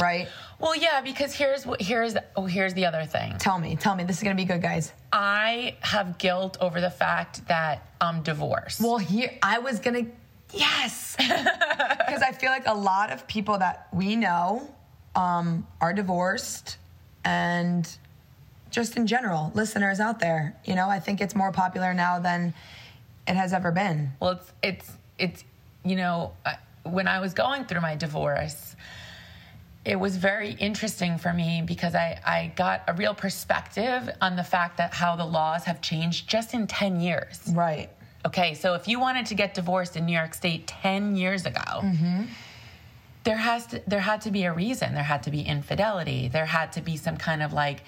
[0.00, 0.28] right?
[0.60, 4.04] well yeah because here's what here's oh, here's the other thing Tell me, tell me.
[4.04, 4.92] This is going to be good, guys.
[5.12, 10.10] i have guilt over the fact that i'm divorced Well, here, I was going to,
[10.52, 11.16] yes.
[11.18, 14.68] Because I feel like a lot of people that we know
[15.14, 16.78] um, are divorced
[17.24, 17.84] and
[18.70, 22.54] just in general, listeners out there, you know, I think it's more popular now than
[23.26, 24.10] it has ever been.
[24.20, 25.44] Well, it's it's it's
[25.84, 26.54] you know uh,
[26.84, 28.74] when I was going through my divorce,
[29.84, 34.44] it was very interesting for me because I I got a real perspective on the
[34.44, 37.52] fact that how the laws have changed just in ten years.
[37.54, 37.90] Right.
[38.26, 41.60] Okay, so if you wanted to get divorced in New York State ten years ago.
[41.60, 42.24] Mm-hmm.
[43.24, 44.94] There has to there had to be a reason.
[44.94, 46.28] There had to be infidelity.
[46.28, 47.82] There had to be some kind of like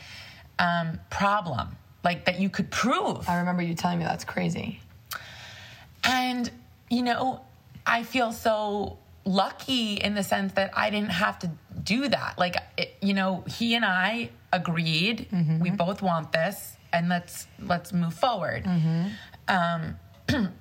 [0.61, 3.29] um, problem, like that you could prove.
[3.29, 4.81] I remember you telling me that's crazy.
[6.05, 6.49] And,
[6.89, 7.41] you know,
[7.87, 11.51] I feel so lucky in the sense that I didn't have to
[11.83, 12.39] do that.
[12.39, 15.27] Like, it, you know, he and I agreed,
[15.61, 18.65] we both want this, and let's let's move forward.
[19.49, 19.97] Um,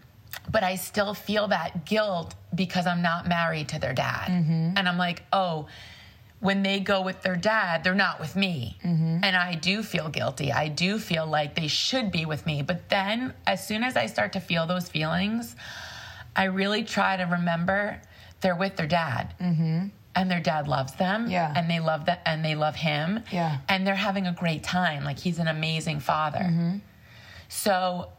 [0.52, 4.30] but I still feel that guilt because I'm not married to their dad,
[4.78, 5.68] and I'm like, oh.
[6.39, 8.78] When they go with their dad, they're not with me.
[8.84, 9.23] Mm-hmm.
[9.23, 10.54] And I do feel guilty.
[10.54, 12.62] I do feel like they should be with me.
[12.62, 15.56] But then, as soon as I start to feel those feelings,
[16.36, 18.02] I really try to remember
[18.41, 19.34] they're with their dad.
[19.41, 19.88] Mm-hmm.
[20.15, 21.30] And their dad loves them.
[21.30, 21.54] Yeah.
[21.56, 23.23] And they love that and they love him.
[23.32, 23.58] Yeah.
[23.69, 25.04] And they're having a great time.
[25.04, 26.39] Like he's an amazing father.
[26.39, 26.78] Mm-hmm.
[27.47, 28.10] So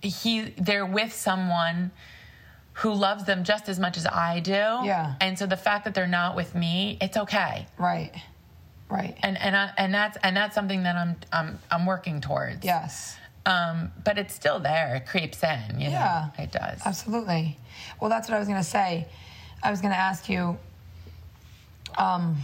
[0.00, 1.90] he they're with someone
[2.78, 4.52] who loves them just as much as I do.
[4.52, 5.14] Yeah.
[5.20, 7.66] And so the fact that they're not with me, it's okay.
[7.76, 8.12] Right.
[8.88, 9.16] Right.
[9.22, 12.64] And and I, and that's and that's something that I'm I'm I'm working towards.
[12.64, 13.16] yes.
[13.46, 14.96] Um, but it's still there.
[14.96, 15.80] It creeps in.
[15.80, 16.28] You Yeah.
[16.36, 16.80] know, it does.
[16.84, 17.56] Absolutely.
[17.98, 19.06] Well, that's what I was to say.
[19.62, 20.58] I was to ask you
[21.96, 22.36] um,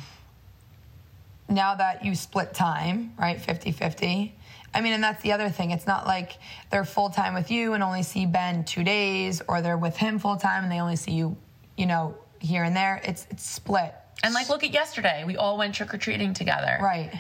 [1.49, 3.39] now that you split time, right?
[3.41, 4.35] 50 50.
[4.75, 5.71] I mean, and that's the other thing.
[5.71, 6.39] It's not like
[6.71, 10.19] they're full time with you and only see Ben two days, or they're with him
[10.19, 11.37] full time and they only see you,
[11.77, 13.01] you know, here and there.
[13.05, 13.95] It's it's split.
[14.23, 15.25] And like, look at yesterday.
[15.27, 16.79] We all went trick or treating together.
[16.81, 17.13] Right.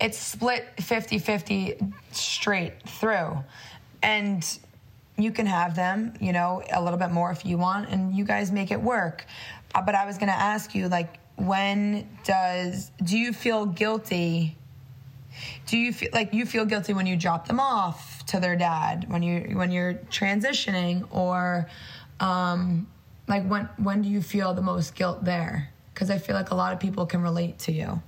[0.00, 1.78] It's split 50 50
[2.12, 3.38] straight through.
[4.02, 4.58] And
[5.18, 8.24] you can have them, you know, a little bit more if you want, and you
[8.24, 9.26] guys make it work.
[9.74, 14.56] Uh, but I was going to ask you, like, when does, do you feel guilty?
[15.66, 19.06] Do you feel like you feel guilty when you drop them off to their dad
[19.08, 21.68] when you when you're transitioning or
[22.20, 22.86] um
[23.28, 25.70] like when when do you feel the most guilt there?
[25.94, 28.02] Cuz I feel like a lot of people can relate to you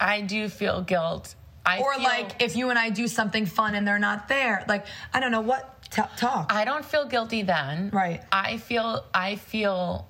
[0.00, 1.34] I do feel guilt.
[1.66, 4.64] I or feel- like if you and I do something fun and they're not there,
[4.68, 6.52] like I don't know what t- talk.
[6.52, 7.90] I don't feel guilty then.
[7.92, 8.22] Right.
[8.30, 10.06] I feel, I feel,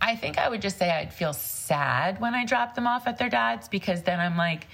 [0.00, 3.18] I think I would just say I'd feel sad when I drop them off at
[3.18, 4.68] their dad's because then I'm like,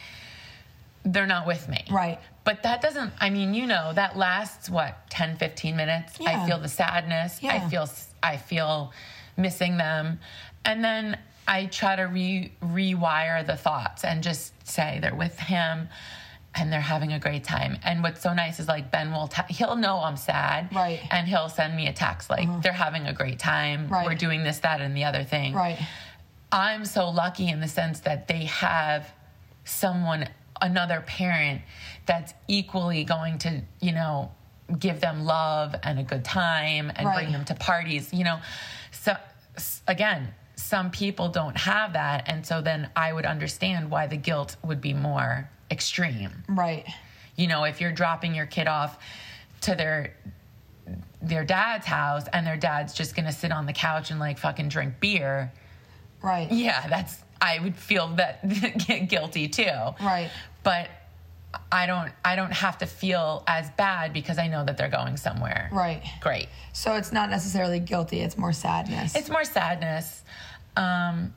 [1.05, 1.85] they're not with me.
[1.91, 2.19] Right.
[2.45, 6.15] But that doesn't, I mean, you know, that lasts what, 10, 15 minutes?
[6.21, 6.43] Yeah.
[6.43, 7.39] I feel the sadness.
[7.43, 7.89] I feel,
[8.23, 8.93] I feel
[9.37, 10.21] missing them.
[10.65, 15.89] And then I try to re- rewire the thoughts and just say they're with him
[16.55, 17.79] and they're having a great time.
[17.83, 20.75] And what's so nice is like Ben will, te- he'll know I'm sad.
[20.75, 21.01] Right.
[21.11, 22.61] And he'll send me a text like, mm-hmm.
[22.61, 23.89] they're having a great time.
[23.89, 24.07] Right.
[24.07, 25.55] We're doing this, that, and the other thing.
[25.55, 25.79] right.
[26.55, 29.11] I'm so lucky in the sense that they have
[29.65, 30.29] someone,
[30.63, 31.61] another parent
[32.07, 34.31] that's equally going to, you know,
[34.79, 37.17] give them love and a good time and Right.
[37.25, 38.41] bring them to parties, you know.
[38.93, 39.15] So
[39.87, 44.57] again, some people don't have that and so then I would understand why the guilt
[44.65, 46.45] would be more extreme.
[46.49, 46.87] Right.
[47.37, 48.99] You know, if you're dropping your kid off
[49.63, 50.15] to their
[51.21, 54.39] their dad's house and their dad's just going to sit on the couch and like
[54.39, 55.53] fucking drink beer,
[56.21, 56.51] Right.
[56.51, 58.41] yeah, that's I would feel that
[59.09, 59.65] guilty too.
[60.01, 60.31] Right.
[60.63, 60.89] But
[61.71, 65.17] I don't I don't have to feel as bad because I know that they're going
[65.19, 65.69] somewhere.
[65.73, 66.03] Right.
[66.21, 66.49] Great.
[66.73, 69.15] So it's not necessarily guilty, it's more sadness.
[69.17, 70.23] It's more sadness.
[70.77, 71.35] Um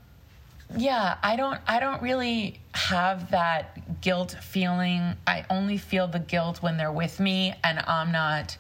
[0.78, 6.64] yeah i don't i don't really have that guilt feeling i only feel the guilt
[6.64, 8.58] when they're with me and i'm not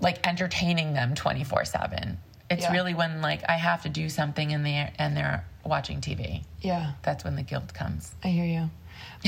[0.00, 2.18] like entertaining them 24 7
[2.50, 2.72] it's Yeah.
[2.72, 6.92] really when like i have to do something and they and they're watching tv Yeah,
[7.02, 8.70] that's when the guilt comes I hear you.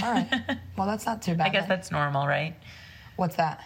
[0.03, 0.29] All right.
[0.76, 1.46] well, that's not too bad.
[1.46, 1.68] i guess then.
[1.68, 2.55] that's normal right
[3.16, 3.62] What's that?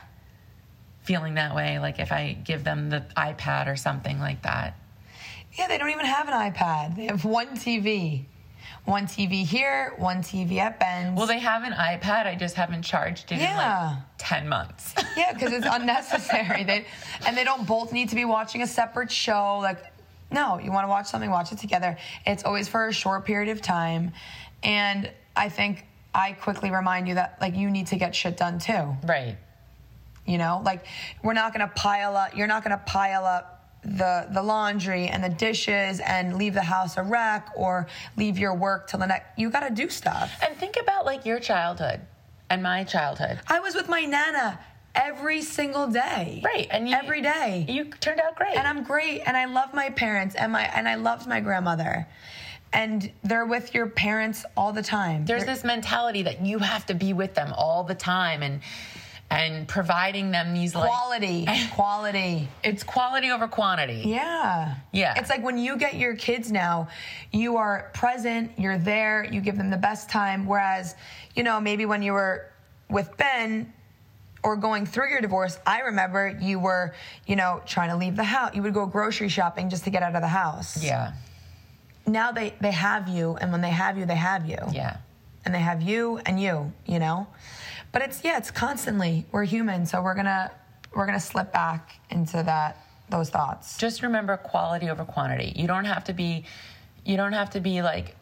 [1.02, 4.74] feeling that way like if i give them the ipad or something like that
[5.58, 6.96] Yeah, they don't even have an iPad.
[6.96, 8.24] They have one TV.
[8.86, 11.16] One TV here, one TV at Ben's.
[11.16, 15.32] well they have an ipad i just haven't charged it in like 10 months Yeah,
[15.32, 16.64] because it's unnecessary.
[16.64, 16.84] they
[17.26, 19.58] and they don't both need to be watching a separate show.
[19.62, 19.80] Like,
[20.30, 21.96] no, you want to watch something, watch it together.
[22.26, 24.12] It's always for a short period of time,
[24.62, 28.58] and I think I quickly remind you that like you need to get shit done
[28.58, 28.96] too.
[29.04, 29.36] right
[30.26, 30.86] You know, like
[31.22, 32.36] we're not gonna pile up.
[32.36, 36.96] You're not gonna pile up the the laundry and the dishes and leave the house
[36.96, 39.38] a wreck or leave your work till the next.
[39.38, 40.32] You got to do stuff.
[40.42, 42.00] And think about like your childhood
[42.48, 43.40] and my childhood.
[43.48, 44.58] I was with my nana
[44.94, 46.40] every single day.
[46.44, 46.66] Right.
[46.70, 47.66] And you, every day.
[47.68, 48.56] You turned out great.
[48.56, 52.06] and I'm great and I love my parents and my and I loved my grandmother.
[52.72, 55.24] And they're with your parents all the time.
[55.26, 58.60] There's They're- this mentality that you have to be with them all the time and
[59.30, 62.46] and providing them these like quality, quality.
[62.62, 64.02] it's quality over quantity.
[64.04, 64.74] Yeah.
[64.92, 65.14] Yeah.
[65.16, 66.88] It's like when you get your kids now,
[67.32, 70.46] you are present, you're there, you give them the best time.
[70.46, 70.94] Whereas,
[71.34, 72.50] you know, maybe when you were
[72.90, 73.72] with Ben
[74.44, 76.94] or going through your divorce, I remember you were,
[77.26, 78.54] you know, trying to leave the house.
[78.54, 80.84] You would go grocery shopping just to get out of the house.
[80.84, 81.14] Yeah.
[82.06, 84.58] Now they, they have you, and when they have you, they have you.
[84.70, 84.98] Yeah.
[85.46, 87.26] And they have you and you, you know?
[87.90, 89.24] But it's yeah, it's constantly.
[89.32, 90.50] We're human, so we're gonna
[90.94, 93.78] we're gonna slip back into that those thoughts.
[93.78, 95.52] Just remember quality over quantity.
[95.54, 96.44] You don't have to be
[97.04, 98.16] you don't have to be like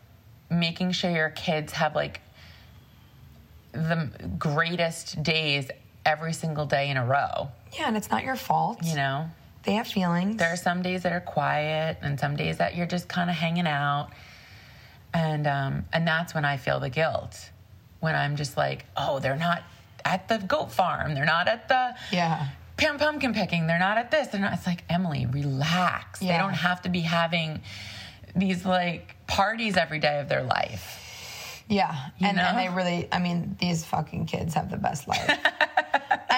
[0.50, 2.20] making sure your kids have like
[3.72, 5.70] the greatest days
[6.04, 8.78] every single day in a row, Yeah, and it's not your fault.
[8.84, 9.26] you know?
[9.64, 10.36] They have feelings.
[10.38, 13.36] there are some days that are quiet and some days that you're just kind of
[13.36, 14.08] hanging out
[15.14, 17.50] and um, and that's when i feel the guilt
[18.00, 19.62] when i'm just like oh they're not
[20.04, 22.48] at the goat farm they're not at the yeah.
[22.76, 26.32] pam pumpkin picking they're not at this they're not it's like emily relax Yeah.
[26.32, 27.60] they don't have to be having
[28.34, 30.98] these like parties every day of their life
[31.68, 31.94] Yeah.
[32.20, 35.30] And, and they really, I mean, these fucking kids have the best life.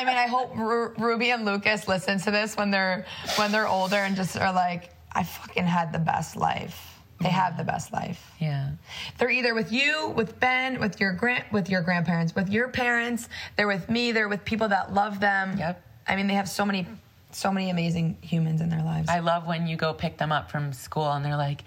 [0.05, 3.69] I mean, I hope Ru- Ruby and Lucas listen to this when they're when they're
[3.69, 6.91] older and just are like, I fucking had the best life.
[7.21, 8.33] They have the best life.
[8.39, 8.73] yeah
[9.19, 13.29] They're either with you, with Ben, with your grand, with your grandparents, with your parents.
[13.57, 14.13] They're with me.
[14.13, 15.57] They're with people that love them.
[15.57, 15.83] Yep.
[16.07, 16.87] I mean, they have so many,
[17.31, 19.09] so many amazing humans in their lives.
[19.09, 21.63] I love when you go pick them up from school and they're like,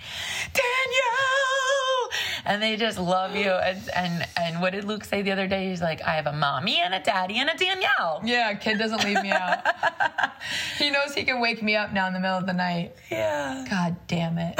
[0.53, 1.46] Danielle!
[2.47, 3.49] And they just love you.
[3.51, 5.67] And, and, and what did Luke say the other day?
[5.67, 8.21] He's like, I have a mommy and a daddy and a Danielle.
[8.23, 9.67] yeah, kid doesn't leave me out.
[10.77, 12.95] he knows he can wake me up now in the middle of the night.
[13.11, 13.65] Yeah.
[13.69, 14.57] God damn it.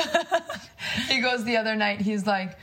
[1.08, 2.60] he goes the other night, he's like,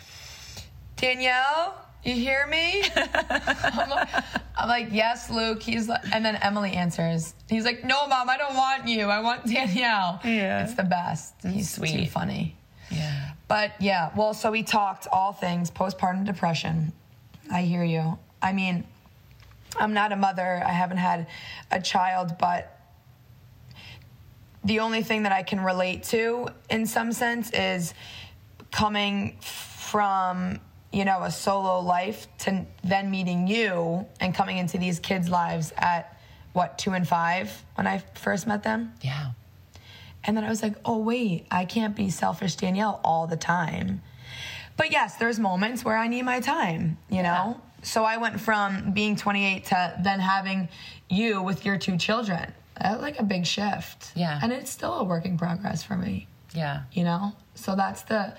[0.96, 2.84] Danielle, you hear me?
[2.94, 4.08] I'm like,
[4.58, 5.62] I'm like, yes, Luke.
[5.62, 7.34] He's like, and then Emily answers.
[7.48, 9.06] He's like, no, mom, I don't want you.
[9.06, 10.20] I want Danielle.
[10.22, 10.64] Yeah.
[10.64, 11.34] It's the best.
[11.42, 12.10] He's sweet.
[12.10, 12.58] funny.
[12.90, 13.23] Yeah.
[13.48, 16.92] But yeah, well, so we talked all things postpartum depression.
[17.50, 18.18] I hear you.
[18.40, 18.85] I mean,
[19.76, 20.62] I'm not a mother.
[20.64, 21.26] I haven't had
[21.70, 22.78] a child, but
[24.64, 27.92] the only thing that I can relate to in some sense is
[28.70, 30.59] coming from,
[30.92, 35.72] you know, a solo life to then meeting you and coming into these kids' lives
[35.76, 36.18] at
[36.54, 38.94] what, two and five when I first met them?
[39.02, 39.33] Yeah.
[40.26, 44.00] And then I was like, oh, wait, I can't be selfish Danielle all the time.
[44.76, 47.60] But yes, there's moments where I need my time, you know?
[47.82, 50.68] So I went from being 28 to then having
[51.10, 52.52] you with your two children.
[52.80, 54.10] That was like a big shift.
[54.16, 54.40] Yeah.
[54.42, 56.84] And it's still a work in progress for me, Yeah.
[56.92, 57.32] you know?
[57.54, 58.34] So that's the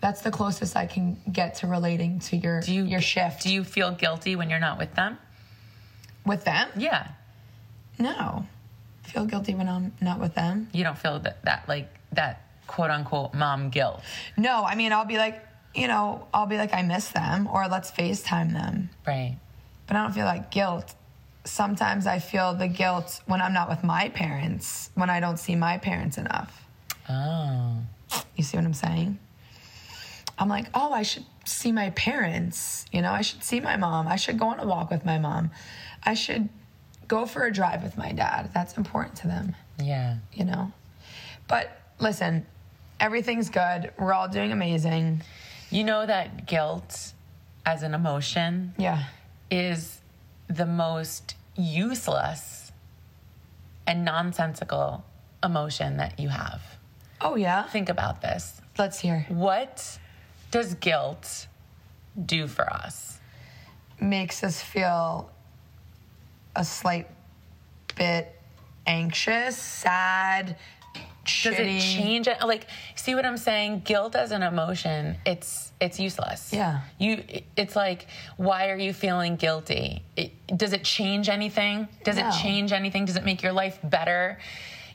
[0.00, 3.52] that's the closest I can get to relating to your Do you your shift Do
[3.52, 5.18] you feel guilty when you're not with them?
[6.24, 6.68] with them.
[6.76, 7.08] Yeah.
[7.98, 8.46] No.
[9.04, 10.68] Feel guilty when I'm not with them.
[10.72, 14.02] You don't feel that, that like that quote unquote mom guilt.
[14.36, 17.68] No, I mean I'll be like, you know, I'll be like I miss them or
[17.68, 18.90] let's FaceTime them.
[19.06, 19.36] Right.
[19.86, 20.94] but I don't feel like guilt.
[21.44, 25.54] Sometimes I feel the guilt when I'm not with my parents, when I don't see
[25.54, 26.66] my parents enough.
[27.08, 27.76] Oh.
[28.36, 29.18] You see what I'm saying?
[30.38, 32.86] I'm like, oh, I should see my parents.
[32.92, 34.08] You know, I should see my mom.
[34.08, 35.50] I should go on a walk with my mom.
[36.02, 36.48] I should
[37.08, 38.50] go for a drive with my dad.
[38.54, 40.16] That's important to them, Yeah.
[40.32, 40.72] you know?
[41.48, 42.46] But listen,
[43.00, 43.92] Everything's good.
[43.98, 45.22] We're all doing amazing.
[45.68, 47.12] You know that guilt
[47.66, 49.02] as an emotion Yeah.
[49.50, 50.00] is
[50.46, 52.70] the most useless
[53.86, 55.04] and nonsensical
[55.42, 56.62] emotion that you have.
[57.20, 57.64] Oh yeah.
[57.64, 58.60] Think about this.
[58.78, 59.26] Let's hear.
[59.28, 59.98] What
[60.52, 61.48] does guilt
[62.24, 63.18] do for us?
[64.00, 65.30] Makes us feel
[66.56, 67.08] a slight
[67.96, 68.34] bit
[68.86, 70.56] anxious, sad,
[71.24, 71.76] Does shitty.
[71.76, 72.38] it change it?
[72.44, 73.82] Like, see what I'm saying?
[73.84, 76.52] Guilt as an emotion, it's it's useless.
[76.52, 76.80] Yeah.
[76.98, 77.22] You,
[77.56, 80.02] it's like, why are you feeling guilty?
[80.16, 81.88] It, does it change anything?
[82.04, 82.28] Does No.
[82.28, 83.04] it change anything?
[83.04, 84.38] Does it make your life better?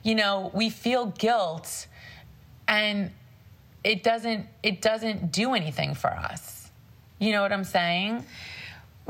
[0.02, 1.86] You know, we feel guilt,
[2.66, 3.10] and
[3.84, 6.70] it doesn't it doesn't do anything for us.
[7.18, 8.24] You know what I'm saying?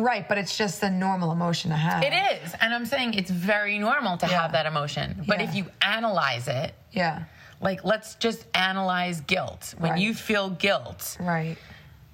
[0.00, 2.02] Right, but it's just a normal emotion to have.
[2.02, 4.40] It is, and I'm saying it's very normal to Yeah.
[4.42, 5.22] have that emotion.
[5.26, 5.48] But Yeah.
[5.48, 7.24] if you analyze it, Yeah.
[7.60, 9.74] like let's just analyze guilt.
[9.78, 10.00] When Right.
[10.00, 11.56] you feel guilt, Right.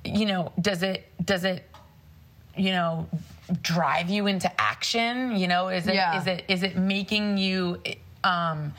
[0.04, 1.68] you know, does it does it
[2.56, 3.06] you know
[3.62, 5.36] drive you into action?
[5.36, 6.24] You know, is it is Yeah.
[6.24, 7.80] it is it making you
[8.24, 8.74] um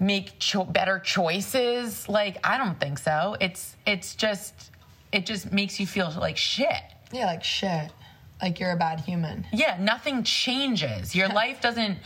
[0.00, 2.08] make cho- better choices?
[2.08, 3.36] Like I don't think so.
[3.40, 4.70] It's it's just
[5.12, 6.82] it just makes you feel like shit.
[7.12, 7.90] Yeah, like shit.
[8.40, 9.46] Like you're a bad human.
[9.52, 11.14] Yeah, nothing changes.
[11.14, 11.98] Your life doesn't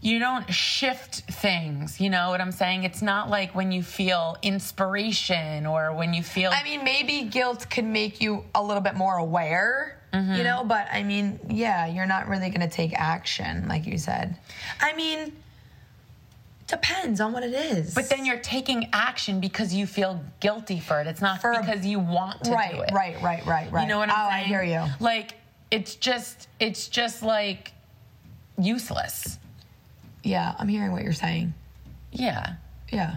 [0.00, 2.84] you don't shift things, you know what I'm saying?
[2.84, 7.70] It's not like when you feel inspiration or when you feel I mean, maybe guilt
[7.70, 10.34] could make you a little bit more aware, Mm-hmm.
[10.34, 13.98] you know, but I mean, yeah, you're not really going to take action, like you
[13.98, 14.36] said.
[14.80, 15.32] I mean,
[16.68, 17.94] depends on what it is.
[17.94, 21.08] But then you're taking action because you feel guilty for it.
[21.08, 22.90] It's not For- because you want to right, do it.
[22.92, 23.82] right, right, right, right.
[23.82, 24.44] You know what I'm oh, saying?
[24.44, 24.84] I hear you.
[25.00, 25.34] Like
[25.74, 27.72] it's just it's just like
[28.58, 29.38] useless.
[30.22, 31.52] Yeah, I'm hearing what you're saying.
[32.12, 32.54] Yeah.
[32.92, 33.16] Yeah.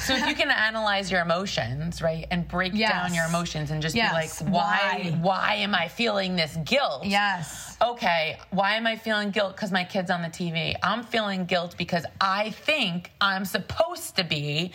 [0.00, 2.90] So if you can analyze your emotions, right, and break Yes.
[2.90, 4.10] down your emotions and just Yes.
[4.40, 5.18] be like, why, Why?
[5.20, 7.04] why am I feeling this guilt?
[7.04, 7.76] Yes.
[7.80, 9.54] Okay, why am I feeling guilt?
[9.54, 10.74] Because my kid's on the TV.
[10.82, 14.72] I'm feeling guilt because I think I'm supposed to be,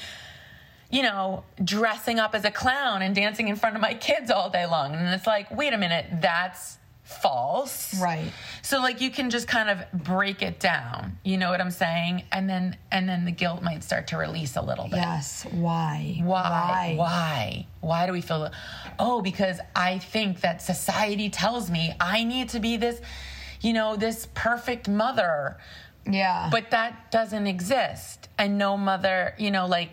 [0.89, 4.49] you know, dressing up as a clown and dancing in front of my kids all
[4.49, 4.93] day long.
[4.95, 7.99] And it's like, wait a minute, that's false.
[8.01, 8.31] Right.
[8.61, 11.17] So like you can just kind of break it down.
[11.23, 12.23] You know what I'm saying?
[12.31, 14.97] And then and then the guilt might start to release a little bit.
[14.97, 15.45] Yes.
[15.51, 16.19] Why?
[16.23, 16.93] Why?
[16.97, 17.67] Why?
[17.79, 18.51] Why do we feel?
[18.99, 22.99] Oh, because I think that society tells me I need to be this,
[23.61, 25.57] you know, this perfect mother,
[26.05, 26.49] Yeah.
[26.51, 28.27] but that doesn't exist.
[28.37, 29.91] And no mother, you know, like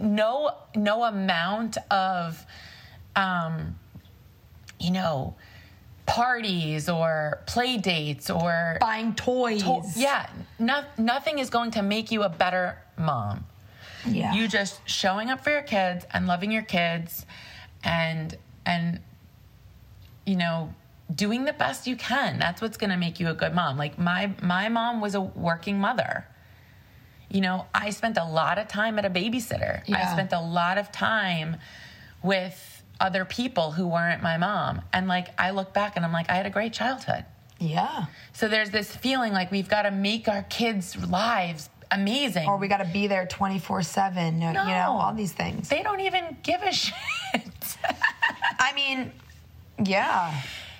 [0.00, 2.44] no no amount of,
[3.14, 3.78] um,
[4.78, 5.34] you know,
[6.06, 9.62] parties or play dates or buying toys.
[9.62, 13.44] to- yeah, no, nothing is going to make you a better mom
[14.06, 14.32] Yeah.
[14.32, 17.26] you just showing up for your kids and loving your kids
[17.82, 19.00] and and
[20.24, 20.72] you know
[21.14, 23.98] doing the best you can that's what's going to make you a good mom like
[23.98, 26.26] my my mom was a working mother
[27.28, 30.78] you know i spent a lot of time at a babysitter i spent a lot
[30.78, 31.56] of time
[32.22, 36.28] with other people who weren't my mom and like i look back and i'm like
[36.30, 37.24] i had a great childhood
[37.58, 38.06] yeah.
[38.32, 42.68] so there's this feeling like we've got to make our kids lives amazing Or we
[42.68, 44.42] got to be there 24 7.
[44.42, 44.98] You know, No.
[45.00, 45.68] all these things.
[45.68, 46.92] they don't even give a shit.
[48.58, 49.12] I mean,
[49.82, 50.34] yeah.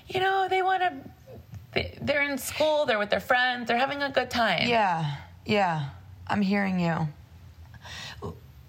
[0.09, 1.89] you know, they want to.
[2.03, 2.87] They're in school.
[2.87, 3.69] They're with their friends.
[3.69, 4.67] They're having a good time.
[4.69, 5.17] Yeah.
[5.45, 5.91] Yeah.
[6.27, 7.09] I'm hearing you.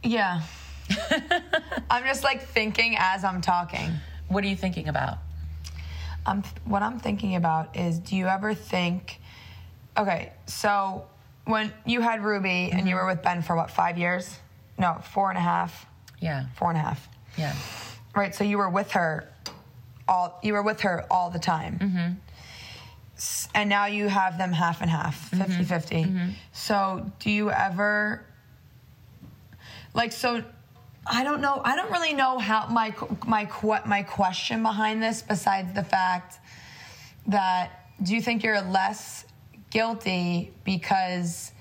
[0.04, 0.42] Yeah.
[1.90, 3.92] I'm just like thinking as I'm talking.
[4.28, 5.18] What are you thinking about?
[6.26, 9.20] I'm what I'm thinking about is do you ever think
[9.98, 11.06] okay, so
[11.46, 14.38] when you had Ruby and you were with Ben for what, five years?
[14.78, 15.86] No, four and a half.
[16.20, 16.46] Yeah.
[16.56, 17.08] Four and a half.
[17.38, 17.56] Yeah.
[18.16, 19.30] Right, so you were with her
[20.08, 21.80] all you were with her all the time.
[21.80, 22.14] Mm-hmm.
[23.56, 25.96] And now you have them half and half, 50 50.
[25.96, 26.30] Mm-hmm.
[26.52, 28.24] So, do you ever
[29.94, 30.44] like so
[31.10, 31.62] I don't know.
[31.64, 32.94] I don't really know how my
[33.26, 36.40] my que- my question behind this besides the fact
[37.28, 39.26] that do you think you're less
[39.70, 41.52] guilty because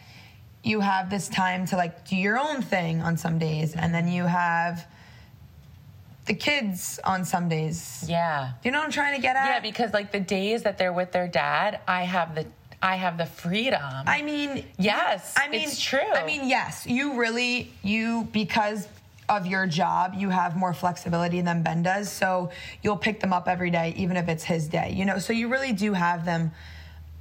[0.62, 4.08] you have this time to like do your own thing on some days and then
[4.08, 4.86] you have
[6.26, 8.04] the kids on some days.
[8.08, 8.52] Yeah.
[8.64, 9.46] You know what I'm trying to get at?
[9.46, 12.46] Yeah, because like the days that they're with their dad, I have the
[12.82, 13.80] I have the freedom.
[14.06, 15.98] I mean, Yes, I mean, it's true.
[15.98, 18.86] I mean, yes, you really, you, because
[19.30, 22.12] of your job, you have more flexibility than Ben does.
[22.12, 22.50] So
[22.82, 25.18] you'll pick them up every day, even if it's his day, you know?
[25.18, 26.52] So you really do have them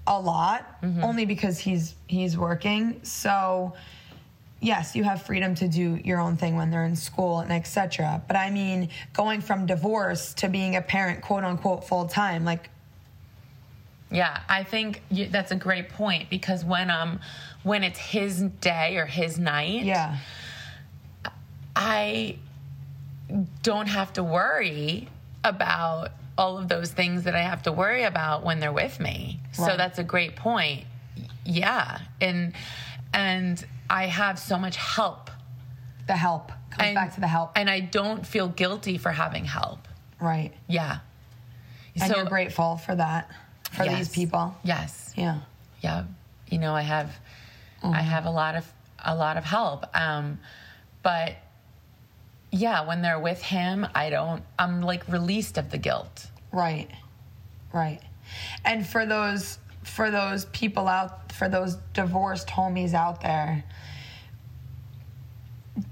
[0.06, 1.04] a lot, Mm-hmm.
[1.04, 3.00] only because he's, he's working.
[3.04, 3.74] So
[4.66, 8.22] yes, you have freedom to do your own thing when they're in school and etc.
[8.28, 12.70] But I mean, going from divorce to being a parent, quote unquote, full time, like
[14.12, 17.20] Yeah, I think you, that's a great point because when um
[17.64, 20.18] when it's his day or his night, yeah,
[21.76, 22.38] I
[23.62, 25.10] don't have to worry
[25.44, 29.40] about all of those things that I have to worry about when they're with me.
[29.52, 30.86] So that's a great point.
[31.46, 32.54] Yeah, and
[33.14, 35.30] and I have so much help.
[36.08, 39.46] the help comes And, back to the help, and I don't feel guilty for having
[39.46, 39.88] help.
[40.20, 40.52] right?
[40.68, 41.00] Yeah.
[42.00, 43.30] And you're grateful for that
[43.72, 44.56] for these people.
[44.64, 45.14] Yes.
[45.16, 45.40] Yeah,
[45.82, 46.04] yeah
[46.48, 47.16] you know i have
[47.84, 48.72] i have a lot of
[49.04, 50.38] a lot of help um
[51.02, 51.34] but
[52.52, 56.90] yeah when they're with him i don't i'm like released of the guilt right,
[57.74, 58.00] right.
[58.64, 63.64] And for those for those people out for those divorced homies out there.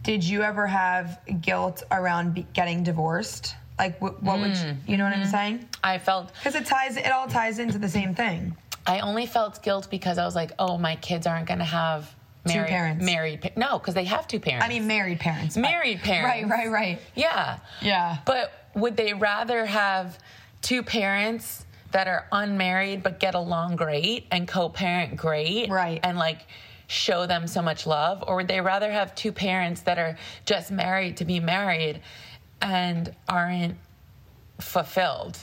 [0.01, 3.55] Did you ever have guilt around be- getting divorced?
[3.77, 4.77] Like, what, what would you, mm.
[4.87, 5.31] you know what I'm mm-hmm.
[5.31, 5.69] saying?
[5.83, 8.55] i felt Because it ties, it all ties into the same thing.
[8.87, 12.13] i only felt guilt because i was like oh my kids aren't going to have
[12.45, 13.05] Two married parents.
[13.05, 15.57] married pa- no because they have two parents I mean, married parents.
[15.57, 16.49] Married parents.
[16.49, 16.99] Right, right, right.
[17.15, 18.17] yeah Yeah.
[18.25, 20.17] but would they rather have
[20.61, 25.99] two parents that are unmarried but get along great and co-parent great Right.
[26.03, 26.45] and like
[26.87, 30.69] show them so much love or would they rather have two parents that are just
[30.69, 32.01] married to be married
[32.61, 33.77] and aren't
[34.59, 35.37] fulfilled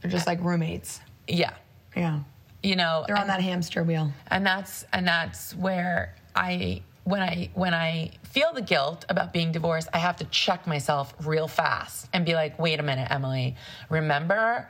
[0.00, 1.00] They're just like roommates.
[1.26, 1.52] yeah
[1.96, 2.20] Yeah.
[2.62, 4.12] you know They're on and- that hamster wheel.
[4.30, 9.52] and that's and that's where i when i when i feel the guilt about being
[9.52, 13.56] divorced i have to check myself real fast and be like wait a minute emily
[13.90, 14.68] remember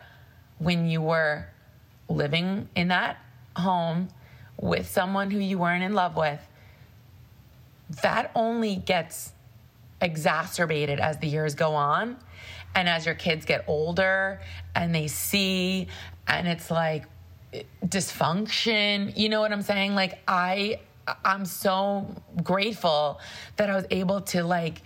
[0.59, 1.47] when you were
[2.09, 3.19] living in that
[3.57, 4.09] home
[4.61, 6.41] with someone who you weren't in love with
[8.03, 9.33] that only gets
[10.01, 12.17] exacerbated as the years go on
[12.75, 14.41] and as your kids get older
[14.75, 15.89] and they see
[16.27, 17.07] and it's like
[17.85, 19.17] dysfunction.
[19.17, 19.95] You know what i'm saying?
[19.95, 20.81] Like i
[21.25, 22.07] i'm so
[22.43, 23.19] grateful
[23.57, 24.83] that i was able to like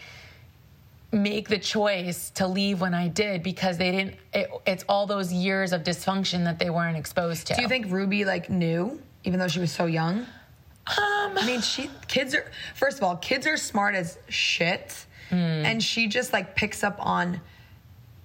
[1.12, 5.30] make the choice to leave when i did because they didn't it, it's all those
[5.32, 9.38] years of dysfunction that they weren't exposed to Do you think Ruby like knew, even
[9.38, 10.20] though she was so young?
[10.86, 15.36] um I mean, she kids are first of all, kids are smart as shit, Hmm.
[15.36, 17.40] and she just like picks up on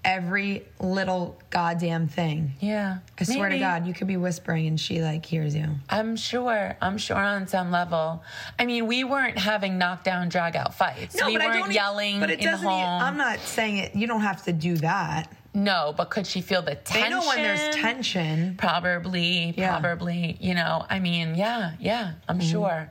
[0.05, 2.53] every little goddamn thing.
[2.61, 3.59] yeah I swear to.
[3.59, 5.67] God, you could be whispering and she like hears you.
[5.89, 6.77] I'm sure.
[6.81, 8.23] I'm sure on some level.
[8.57, 11.15] I mean, we weren't having knockdown, drag out fights.
[11.15, 12.65] we but I weren't don't e- yelling But it in the doesn't.
[12.65, 13.01] e- home.
[13.01, 13.95] I'm not saying it.
[13.95, 15.31] You don't have to do that.
[15.53, 17.01] no, but could she feel the tension?
[17.03, 18.55] They know when there's tension.
[18.57, 19.79] Probably, Yeah.
[19.79, 20.37] probably.
[20.39, 22.49] You know, I mean, yeah, yeah, I'm Mm-hmm.
[22.51, 22.89] sure.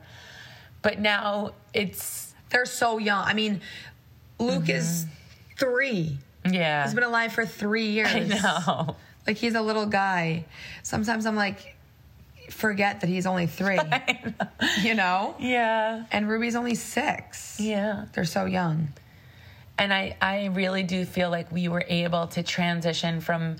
[0.83, 3.23] But now it's They're so young.
[3.25, 3.61] I mean,
[4.39, 5.05] Luke is
[5.57, 6.19] three.
[6.53, 6.83] Yeah.
[6.83, 8.09] He's been alive for three years.
[8.13, 8.95] I know.
[9.25, 10.45] Like he's a little guy.
[10.83, 11.75] Sometimes I'm like,
[12.49, 13.79] forget that he's only three.
[14.81, 15.35] You know?
[15.39, 17.59] Yeah, And Ruby's only six.
[17.59, 18.05] yeah.
[18.13, 18.89] They're so young.
[19.79, 23.57] And I, I really do feel like we were able to transition from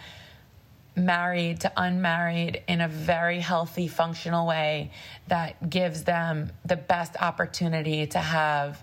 [0.95, 4.91] married to unmarried in a very healthy, functional way
[5.27, 8.81] that gives them the best opportunity to have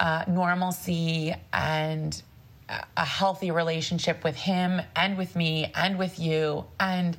[0.00, 2.20] uh, normalcy and
[2.68, 7.16] a- healthy relationship with him and with me and with you and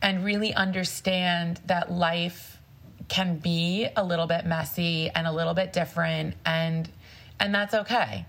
[0.00, 2.58] and really understand that life
[3.08, 6.88] can be a little bit messy and a little bit different and
[7.40, 8.24] and that's okay.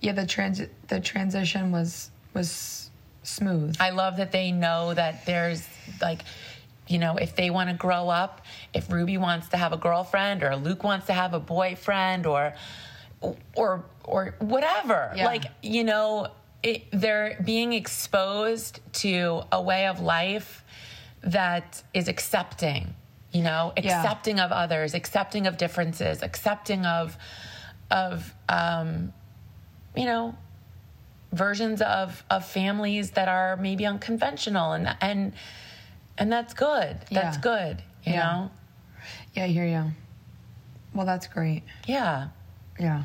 [0.00, 2.90] Yeah, the trans the transition was was
[3.22, 3.76] smooth.
[3.80, 5.66] I love that they know that there's
[6.00, 6.20] like,
[6.86, 10.42] you know, if they want to grow up, if Ruby wants to have a girlfriend
[10.42, 12.54] or Luke wants to have a boyfriend or,
[13.54, 15.26] or, or whatever, Yeah.
[15.26, 16.28] like, you know,
[16.62, 20.64] it, they're being exposed to a way of life
[21.22, 22.94] that is accepting,
[23.32, 24.00] you know, Yeah.
[24.00, 27.16] accepting of others, accepting of differences, accepting of,
[27.90, 29.12] of, um,
[29.96, 30.34] you know,
[31.32, 35.34] versions of of families that are maybe unconventional and and
[36.16, 37.42] and that's good that's Yeah.
[37.42, 38.22] good you Yeah.
[38.32, 38.50] know
[39.34, 39.92] yeah, I hear you.
[40.94, 41.64] Well, that's great.
[41.86, 42.28] yeah
[42.78, 43.04] Yeah.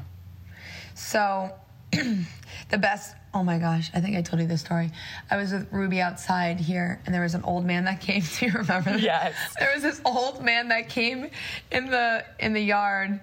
[0.95, 1.53] So,
[1.91, 3.15] the best.
[3.33, 4.91] Oh my gosh, I think I told you this story.
[5.31, 8.21] I was with Ruby outside here, and there was an old man that came.
[8.39, 8.91] Do you remember?
[8.91, 9.01] That?
[9.01, 9.35] Yes.
[9.59, 11.29] There was this old man that came
[11.71, 13.19] in the in the yard,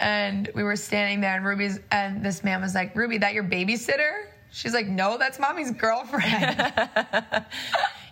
[0.00, 3.44] and we were standing there, and Ruby's and this man was like, "Ruby, that your
[3.44, 6.72] babysitter?" She's like, "No, that's mommy's girlfriend."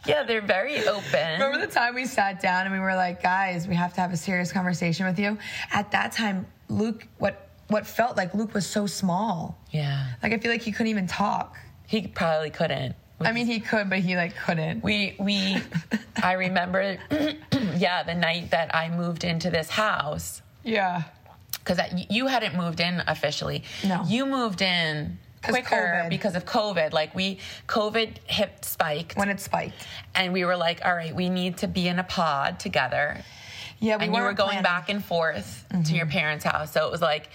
[0.07, 1.32] Yeah, they're very open.
[1.41, 4.12] Remember the time we sat down and we were like, guys, we have to have
[4.12, 5.39] a serious conversation with you?
[5.72, 9.58] At that time, Luke, what what felt like Luke was so small.
[9.70, 10.06] Yeah.
[10.22, 11.56] Like I feel like he couldn't even talk.
[11.86, 12.96] He probably couldn't.
[13.20, 14.82] I mean, he could, but he like couldn't.
[14.82, 15.56] We we
[16.22, 16.98] I remember
[17.76, 21.02] yeah, the night that I moved into this house yeah.
[21.64, 21.78] cuz
[22.10, 23.64] you hadn't moved in officially.
[23.84, 24.04] No.
[24.06, 26.10] You moved in quicker COVID.
[26.10, 26.92] because of COVID.
[26.92, 29.86] Like we COVID hit spiked When it spiked.
[30.14, 33.22] and we were like, all right, we need to be in a pod together.
[33.80, 34.62] Yeah, we and you were going planning.
[34.62, 36.72] back and forth to your parents' house.
[36.72, 37.28] So it was like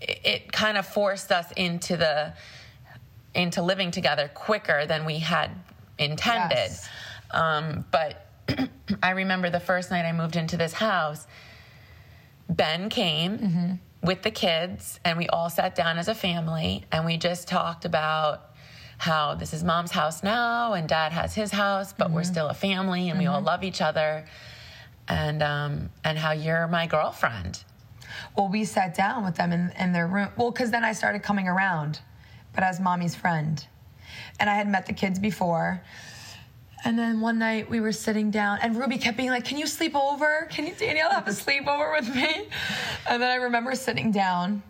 [0.00, 2.32] it, it kind of forced us into the
[3.34, 5.50] into living together quicker than we had
[5.98, 6.50] intended.
[6.56, 6.88] Yes.
[7.32, 8.26] Um, but
[9.02, 11.26] I remember the first night I moved into this house,
[12.48, 13.72] Ben came Mm-hmm.
[14.06, 17.84] with the kids, and we all sat down as a family, and we just talked
[17.84, 18.50] about
[18.98, 22.30] how this is mom's house now, and dad has his house, but we're Mm-hmm.
[22.32, 24.26] still a family, and we all love each other,
[25.08, 27.62] and um, and how you're my girlfriend.
[28.36, 30.28] Well, we sat down with them in, in their room.
[30.36, 32.00] Well, because then I started coming around,
[32.54, 33.64] but as mommy's friend.
[34.38, 35.82] And I had met the kids before.
[36.84, 39.66] And then one night we were sitting down, and Ruby kept being like, Can you
[39.66, 40.46] sleep over?
[40.50, 42.48] Can you, Danielle, have a sleepover with me?
[43.08, 44.62] And then I remember sitting down,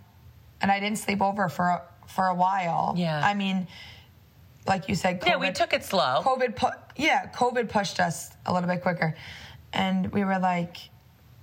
[0.60, 2.94] and I didn't sleep over for a, for a while.
[2.96, 3.20] Yeah.
[3.24, 3.66] I mean,
[4.66, 6.20] like you said, COVID, Yeah, we took it slow.
[6.22, 9.14] COVID, pu- yeah, COVID pushed us a little bit quicker,
[9.74, 10.78] and we were like,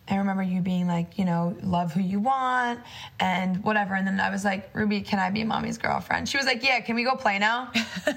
[0.07, 2.79] I remember you being like, you know, love who you want
[3.19, 3.93] and whatever.
[3.93, 6.27] And then I was like, Ruby, can I be mommy's girlfriend?
[6.27, 7.71] She was like, Yeah, can we go play now?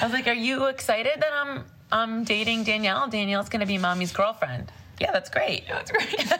[0.00, 3.08] I was like, "Are you excited that I'm I'm dating Danielle?
[3.08, 5.66] Danielle's gonna be mommy's girlfriend." Yeah, that's great.
[5.68, 6.32] That's great.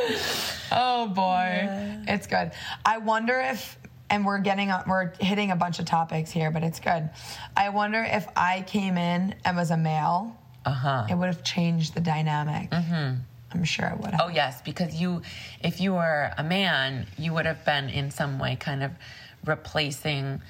[0.72, 1.68] oh boy,
[2.08, 2.50] it's good.
[2.84, 3.78] I wonder if,
[4.10, 7.10] and we're getting, we're hitting a bunch of topics here, but it's good.
[7.56, 10.36] I wonder if I came in and was a male,
[10.66, 11.06] Uh huh.
[11.08, 12.70] it would have changed the dynamic.
[12.70, 13.20] Mm-hmm.
[13.52, 14.20] I'm sure it would have.
[14.24, 15.22] Oh yes, because you,
[15.62, 18.90] if you were a man, you would have been in some way kind of
[19.44, 20.42] replacing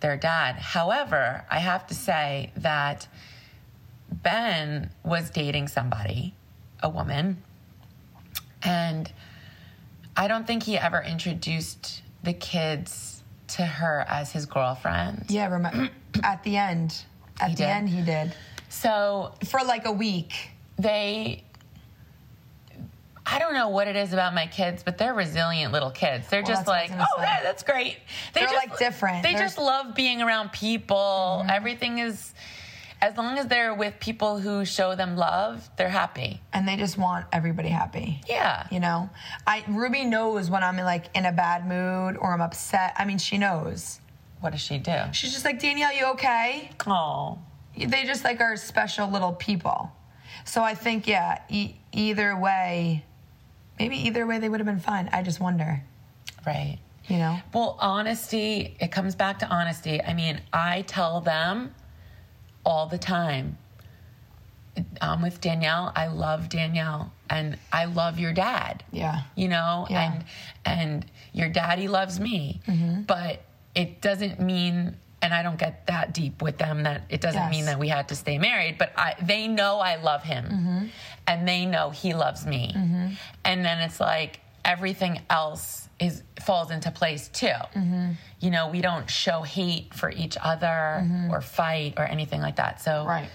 [0.00, 0.56] their dad.
[0.56, 3.08] However, I have to say that
[4.12, 6.34] Ben was dating somebody,
[6.82, 7.42] a woman,
[8.62, 9.10] and
[10.16, 15.24] I don't think he ever introduced the kids to her as his girlfriend.
[15.28, 15.88] Yeah, remember
[16.22, 17.02] at the end.
[17.40, 17.68] At He the did?
[17.70, 18.34] end, he did
[18.74, 20.50] So for like a week.
[20.78, 21.44] they
[23.26, 26.28] I don't know what it is about my kids, but they're resilient little kids.
[26.28, 27.96] They're just what I like, oh, yeah, that's great.
[28.34, 29.22] They They're, just, like, different.
[29.22, 29.46] They They're- Mm-hmm.
[29.46, 31.42] just love being around people.
[31.48, 32.34] Everything is,
[33.00, 36.42] as long as they're with people who show them love, they're happy.
[36.52, 38.20] and they just want everybody happy.
[38.28, 38.66] Yeah.
[38.70, 39.08] You know,
[39.46, 42.92] I Ruby knows when I'm like in a bad mood or I'm upset.
[42.98, 44.00] I mean, she knows.
[44.40, 44.96] What does she do?
[45.12, 46.70] She's just like, Danielle, you okay?
[46.86, 47.38] Oh,
[47.76, 49.90] They just like are special little people.
[50.44, 53.04] So I think, yeah, e- either way,
[53.78, 55.08] maybe either way they would have been fine.
[55.12, 55.82] I just wonder,
[56.46, 56.78] right.
[57.08, 57.38] you know?
[57.52, 60.02] Well, honesty, it comes back to honesty.
[60.02, 61.74] I mean, I tell them
[62.64, 63.58] all the time.
[65.00, 65.92] I'm with Danielle.
[65.94, 68.82] I love Danielle and I love your dad.
[68.90, 69.22] Yeah.
[69.36, 70.12] You know, Yeah.
[70.12, 70.24] and
[70.64, 72.60] and your daddy loves me.
[72.66, 73.02] Mm-hmm.
[73.02, 73.42] But
[73.76, 77.50] it doesn't mean and I don't get that deep with them that it doesn't Yes.
[77.50, 80.44] mean that we had to stay married, but I they know I love him.
[80.44, 80.86] Mm-hmm.
[81.26, 82.64] And they know he loves me.
[83.44, 87.46] And then it's like everything else is falls into place too.
[87.74, 88.10] Mm-hmm.
[88.40, 92.82] You know, we don't show hate for each other or fight or anything like that.
[92.82, 93.30] So Right.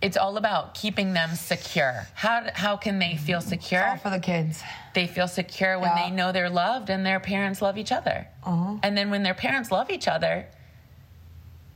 [0.00, 2.06] it's all about keeping them secure.
[2.14, 3.86] How how can they feel secure?
[3.86, 4.60] All for the kids.
[4.94, 6.02] they feel secure when Yeah.
[6.04, 8.26] they know they're loved and their parents love each other.
[8.44, 8.76] Uh-huh.
[8.82, 10.46] And then when their parents love each other,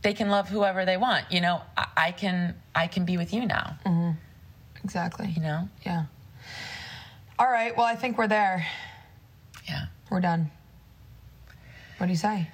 [0.03, 1.30] they can love whoever they want.
[1.30, 3.76] You know, I, I can I can be with you now.
[3.84, 4.11] Mm-hmm.
[4.84, 5.28] Exactly.
[5.34, 6.05] You know, Yeah.
[7.38, 7.76] All right.
[7.76, 8.66] Well, I think we're there.
[9.68, 10.51] yeah, We're done.
[11.99, 12.49] What do you say?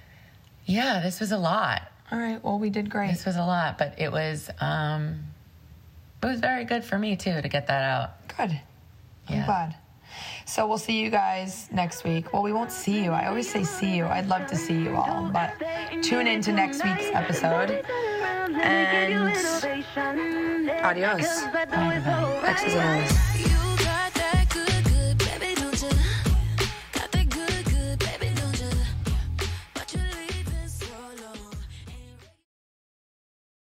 [0.64, 1.00] yeah.
[1.02, 1.82] This was a lot.
[2.10, 2.42] All right.
[2.42, 3.10] Well, we did great.
[3.10, 5.20] This was a lot, but it was um,
[6.22, 8.28] it was very good for me too to get that out.
[8.36, 8.60] Good.
[9.28, 9.46] I'm Yeah.
[9.46, 9.74] glad.
[10.44, 12.32] So we'll see you guys next week.
[12.32, 13.10] Well, we won't see you.
[13.10, 14.06] I always say see you.
[14.06, 15.54] I'd love to see you all, but
[16.02, 17.84] tune in to next week's episode.
[18.62, 19.14] And
[20.84, 21.42] adios.
[21.44, 21.44] X's
[22.44, 23.51] X's and O's.